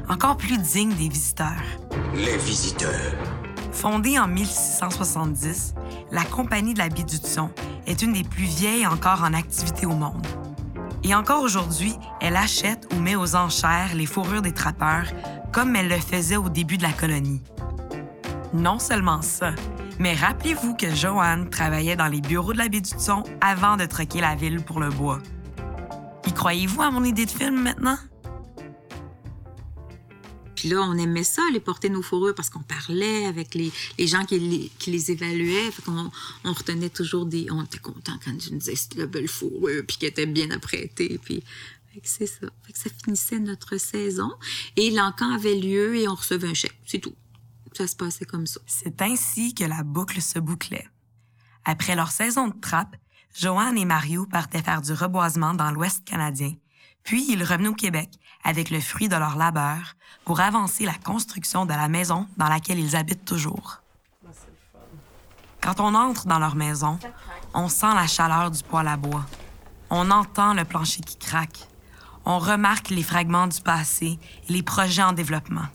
encore 0.09 0.39
plus 0.39 0.57
digne 0.57 0.95
des 0.95 1.11
visiteurs. 1.11 1.63
Les 2.15 2.39
visiteurs. 2.39 3.13
Fondée 3.71 4.19
en 4.19 4.27
1670, 4.27 5.75
la 6.11 6.25
Compagnie 6.25 6.73
de 6.73 6.79
la 6.79 6.89
baie 6.89 7.03
du 7.03 7.17
Son 7.17 7.51
est 7.87 8.01
une 8.01 8.15
des 8.15 8.25
plus 8.25 8.45
vieilles 8.45 8.87
encore 8.87 9.23
en 9.23 9.35
activité 9.35 9.85
au 9.85 9.95
monde. 9.95 10.27
Et 11.05 11.15
encore 11.15 11.43
aujourd'hui, 11.43 11.95
elle 12.23 12.37
achète 12.37 12.89
ou 12.95 12.99
met 12.99 13.15
aux 13.15 13.37
enchères 13.37 13.95
les 13.95 14.07
fourrures 14.07 14.43
des 14.43 14.53
trappeurs 14.53 15.07
comme 15.53 15.77
elle 15.77 15.89
le 15.89 15.99
faisait 15.99 16.37
au 16.37 16.49
début 16.49 16.79
de 16.79 16.83
la 16.83 16.93
colonie. 16.93 17.43
Non 18.55 18.79
seulement 18.79 19.21
ça, 19.21 19.51
mais 19.99 20.15
rappelez-vous 20.15 20.77
que 20.77 20.95
Joanne 20.95 21.51
travaillait 21.51 21.97
dans 21.97 22.09
les 22.09 22.23
bureaux 22.23 22.55
de 22.55 22.59
la 22.59 22.69
baie 22.69 22.81
du 22.81 22.91
Son 22.97 23.23
avant 23.43 23.77
de 23.77 23.85
troquer 23.85 24.23
la 24.23 24.35
ville 24.35 24.63
pour 24.63 24.81
le 24.81 24.89
bois. 24.89 25.19
Y 26.27 26.33
croyez-vous 26.33 26.83
à 26.83 26.91
mon 26.91 27.05
idée 27.05 27.27
de 27.27 27.31
film 27.31 27.63
maintenant? 27.63 27.99
Puis 30.55 30.69
là, 30.69 30.83
on 30.83 30.99
aimait 30.99 31.25
ça, 31.25 31.43
les 31.55 31.61
porter 31.61 31.89
nos 31.89 32.03
fourrures, 32.03 32.35
parce 32.35 32.51
qu'on 32.51 32.63
parlait 32.63 33.25
avec 33.25 33.55
les, 33.55 33.73
les 33.99 34.07
gens 34.07 34.27
qui 34.27 34.39
les, 34.39 34.71
qui 34.79 34.91
les 34.91 35.11
évaluaient. 35.11 35.71
Fait 35.71 35.81
qu'on 35.81 36.11
on 36.45 36.53
retenait 36.53 36.91
toujours 36.91 37.25
des... 37.25 37.47
On 37.51 37.65
était 37.65 37.79
contents 37.79 38.19
quand 38.23 38.33
ils 38.33 38.53
nous 38.53 38.59
disaient 38.59 38.77
c'était 38.77 38.99
la 38.99 39.07
belle 39.07 39.27
fourrure, 39.27 39.83
puis 39.89 39.97
qu'elle 39.97 40.11
était 40.11 40.27
bien 40.27 40.51
apprêtée. 40.51 41.19
Puis 41.25 41.43
fait 41.95 42.01
que 42.01 42.09
c'est 42.09 42.27
ça. 42.27 42.47
Fait 42.63 42.73
que 42.75 42.79
ça 42.79 42.91
finissait 43.03 43.39
notre 43.39 43.79
saison. 43.79 44.31
Et 44.77 44.91
l'encan 44.91 45.33
avait 45.33 45.55
lieu 45.55 45.97
et 45.97 46.07
on 46.09 46.15
recevait 46.15 46.49
un 46.49 46.55
chèque. 46.55 46.79
C'est 46.87 46.99
tout. 46.99 47.15
Ça 47.73 47.87
se 47.87 47.97
passait 47.97 48.27
comme 48.27 48.47
ça. 48.47 48.61
C'est 48.67 49.01
ainsi 49.01 49.55
que 49.55 49.65
la 49.65 49.83
boucle 49.83 50.21
se 50.21 50.39
bouclait. 50.39 50.87
Après 51.65 51.97
leur 51.97 52.11
saison 52.11 52.49
de 52.49 52.61
trappe, 52.61 52.97
Joanne 53.35 53.79
et 53.79 53.85
Mario 53.85 54.27
partaient 54.27 54.63
faire 54.63 54.83
du 54.83 54.93
reboisement 54.93 55.55
dans 55.55 55.71
l'Ouest 55.71 56.05
canadien, 56.05 56.53
puis 57.05 57.25
ils 57.31 57.45
revenaient 57.45 57.69
au 57.69 57.75
Québec 57.75 58.11
avec 58.45 58.71
le 58.71 58.81
fruit 58.81 59.09
de 59.09 59.17
leur 59.17 59.37
labeur 59.37 59.95
pour 60.25 60.41
avancer 60.41 60.85
la 60.85 60.95
construction 60.95 61.65
de 61.65 61.73
la 61.73 61.89
maison 61.89 62.27
dans 62.37 62.49
laquelle 62.49 62.79
ils 62.79 62.97
habitent 62.97 63.25
toujours. 63.25 63.83
Quand 65.61 65.81
on 65.81 65.95
entre 65.95 66.27
dans 66.27 66.39
leur 66.39 66.57
maison, 66.57 66.99
on 67.55 67.69
sent 67.69 67.95
la 67.95 68.07
chaleur 68.07 68.51
du 68.51 68.63
poêle 68.63 68.89
à 68.89 68.97
bois. 68.97 69.27
On 69.91 70.11
entend 70.11 70.55
le 70.55 70.65
plancher 70.65 71.01
qui 71.01 71.17
craque. 71.17 71.69
On 72.25 72.39
remarque 72.39 72.91
les 72.91 73.03
fragments 73.03 73.47
du 73.47 73.61
passé 73.61 74.19
et 74.49 74.53
les 74.53 74.63
projets 74.63 75.03
en 75.03 75.13
développement. 75.13 75.67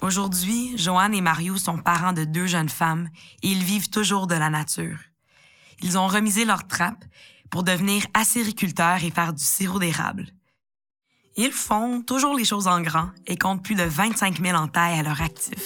Aujourd'hui, 0.00 0.76
Joanne 0.78 1.14
et 1.14 1.20
Mario 1.20 1.56
sont 1.56 1.78
parents 1.78 2.12
de 2.12 2.24
deux 2.24 2.46
jeunes 2.46 2.68
femmes 2.68 3.08
et 3.42 3.48
ils 3.48 3.64
vivent 3.64 3.90
toujours 3.90 4.26
de 4.26 4.34
la 4.34 4.50
nature. 4.50 4.98
Ils 5.82 5.98
ont 5.98 6.06
remisé 6.06 6.44
leur 6.44 6.66
trappe 6.66 7.04
pour 7.50 7.62
devenir 7.62 8.06
acériculteurs 8.14 9.02
et 9.04 9.10
faire 9.10 9.32
du 9.32 9.42
sirop 9.42 9.78
d'érable. 9.78 10.26
Ils 11.36 11.52
font 11.52 12.02
toujours 12.02 12.34
les 12.34 12.44
choses 12.44 12.66
en 12.66 12.80
grand 12.80 13.10
et 13.26 13.36
comptent 13.36 13.62
plus 13.62 13.74
de 13.74 13.82
25 13.82 14.40
000 14.40 14.56
en 14.56 14.68
taille 14.68 14.98
à 14.98 15.02
leur 15.02 15.20
actif. 15.20 15.62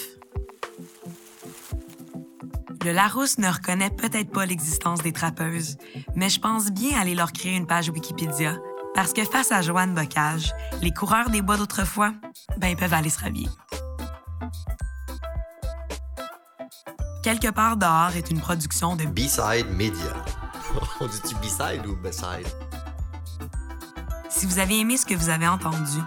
Le 2.83 2.93
Larousse 2.93 3.39
ne 3.39 3.49
reconnaît 3.49 3.91
peut-être 3.91 4.31
pas 4.31 4.47
l'existence 4.47 5.03
des 5.03 5.13
trappeuses, 5.13 5.77
mais 6.17 6.31
je 6.31 6.41
pense 6.41 6.71
bien 6.71 6.99
aller 6.99 7.15
leur 7.15 7.33
créer 7.33 7.55
une 7.55 7.67
page 7.67 7.91
Wikipédia 7.91 8.57
parce 8.95 9.13
que 9.13 9.25
face 9.25 9.53
à 9.53 9.63
Joanne 9.63 9.95
Bocage, 9.95 10.53
les 10.83 10.91
coureurs 10.91 11.31
des 11.31 11.43
bois 11.43 11.57
d'autrefois, 11.57 12.15
ben, 12.59 12.69
ils 12.69 12.77
peuvent 12.77 12.95
aller 12.95 13.11
se 13.11 13.21
rhabiller. 13.21 13.49
Quelque 17.23 17.51
part 17.51 17.77
dehors 17.77 18.17
est 18.17 18.31
une 18.31 18.41
production 18.41 18.97
de 18.97 19.05
B-Side 19.05 19.67
Media. 19.71 20.15
On 21.01 21.07
dit-tu 21.07 21.35
B-Side 21.35 21.87
ou 21.87 21.95
B-Side? 21.97 22.47
Si 24.31 24.47
vous 24.47 24.59
avez 24.59 24.79
aimé 24.79 24.97
ce 24.97 25.05
que 25.05 25.15
vous 25.15 25.29
avez 25.29 25.47
entendu, 25.47 25.99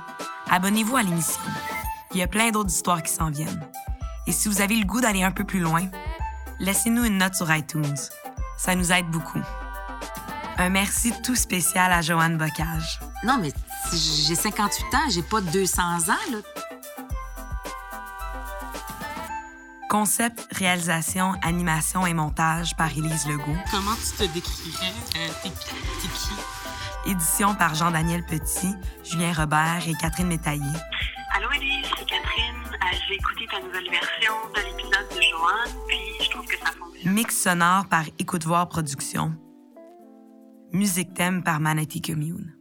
abonnez-vous 0.49 0.95
à 0.95 1.03
l'émission. 1.03 1.39
Il 2.13 2.17
y 2.17 2.23
a 2.23 2.27
plein 2.27 2.49
d'autres 2.49 2.71
histoires 2.71 3.03
qui 3.03 3.13
s'en 3.13 3.29
viennent. 3.29 3.61
Et 4.25 4.31
si 4.31 4.49
vous 4.49 4.61
avez 4.61 4.75
le 4.75 4.85
goût 4.85 5.01
d'aller 5.01 5.21
un 5.21 5.31
peu 5.31 5.43
plus 5.43 5.59
loin, 5.59 5.83
laissez-nous 6.59 7.05
une 7.05 7.19
note 7.19 7.35
sur 7.35 7.53
iTunes. 7.53 7.95
Ça 8.57 8.73
nous 8.73 8.91
aide 8.91 9.07
beaucoup. 9.11 9.41
Un 10.57 10.69
merci 10.69 11.13
tout 11.23 11.35
spécial 11.35 11.91
à 11.91 12.01
Joanne 12.01 12.39
Bocage. 12.39 12.99
Non, 13.23 13.37
mais 13.39 13.51
j'ai 13.91 14.35
58 14.35 14.85
ans, 14.95 15.09
j'ai 15.11 15.21
pas 15.23 15.41
200 15.41 15.81
ans, 15.83 16.31
là. 16.31 16.37
Concept, 19.93 20.47
réalisation, 20.49 21.33
animation 21.43 22.07
et 22.07 22.15
montage 22.15 22.75
par 22.75 22.89
Élise 22.97 23.27
Legault. 23.27 23.55
Comment 23.69 23.93
tu 23.93 24.17
te 24.27 24.33
décrirais? 24.33 24.91
Euh, 25.17 25.27
t'es 25.43 25.49
qui? 25.49 25.75
T'es 26.01 26.07
qui? 26.07 27.11
Édition 27.11 27.53
par 27.53 27.75
Jean-Daniel 27.75 28.25
Petit, 28.25 28.73
Julien 29.03 29.31
Robert 29.33 29.83
et 29.87 29.93
Catherine 29.93 30.25
Métaillé. 30.25 30.63
Allô 31.35 31.47
Elise, 31.51 31.85
c'est 31.95 32.05
Catherine. 32.07 32.55
Euh, 32.73 32.97
J'ai 33.07 33.13
écouté 33.13 33.45
ta 33.51 33.59
nouvelle 33.61 33.87
version 33.91 34.33
de 34.55 34.61
l'épisode 34.61 35.09
de 35.15 35.21
Joanne, 35.21 35.77
puis 35.87 36.25
je 36.25 36.29
trouve 36.31 36.45
que 36.47 36.57
ça 36.57 36.71
fonctionne. 36.71 37.13
Mix 37.13 37.39
sonore 37.39 37.85
par 37.85 38.05
Écoute 38.17 38.45
Voir 38.45 38.67
Productions. 38.69 39.35
Musique 40.71 41.13
thème 41.13 41.43
par 41.43 41.59
Manatee 41.59 42.01
Commune. 42.01 42.55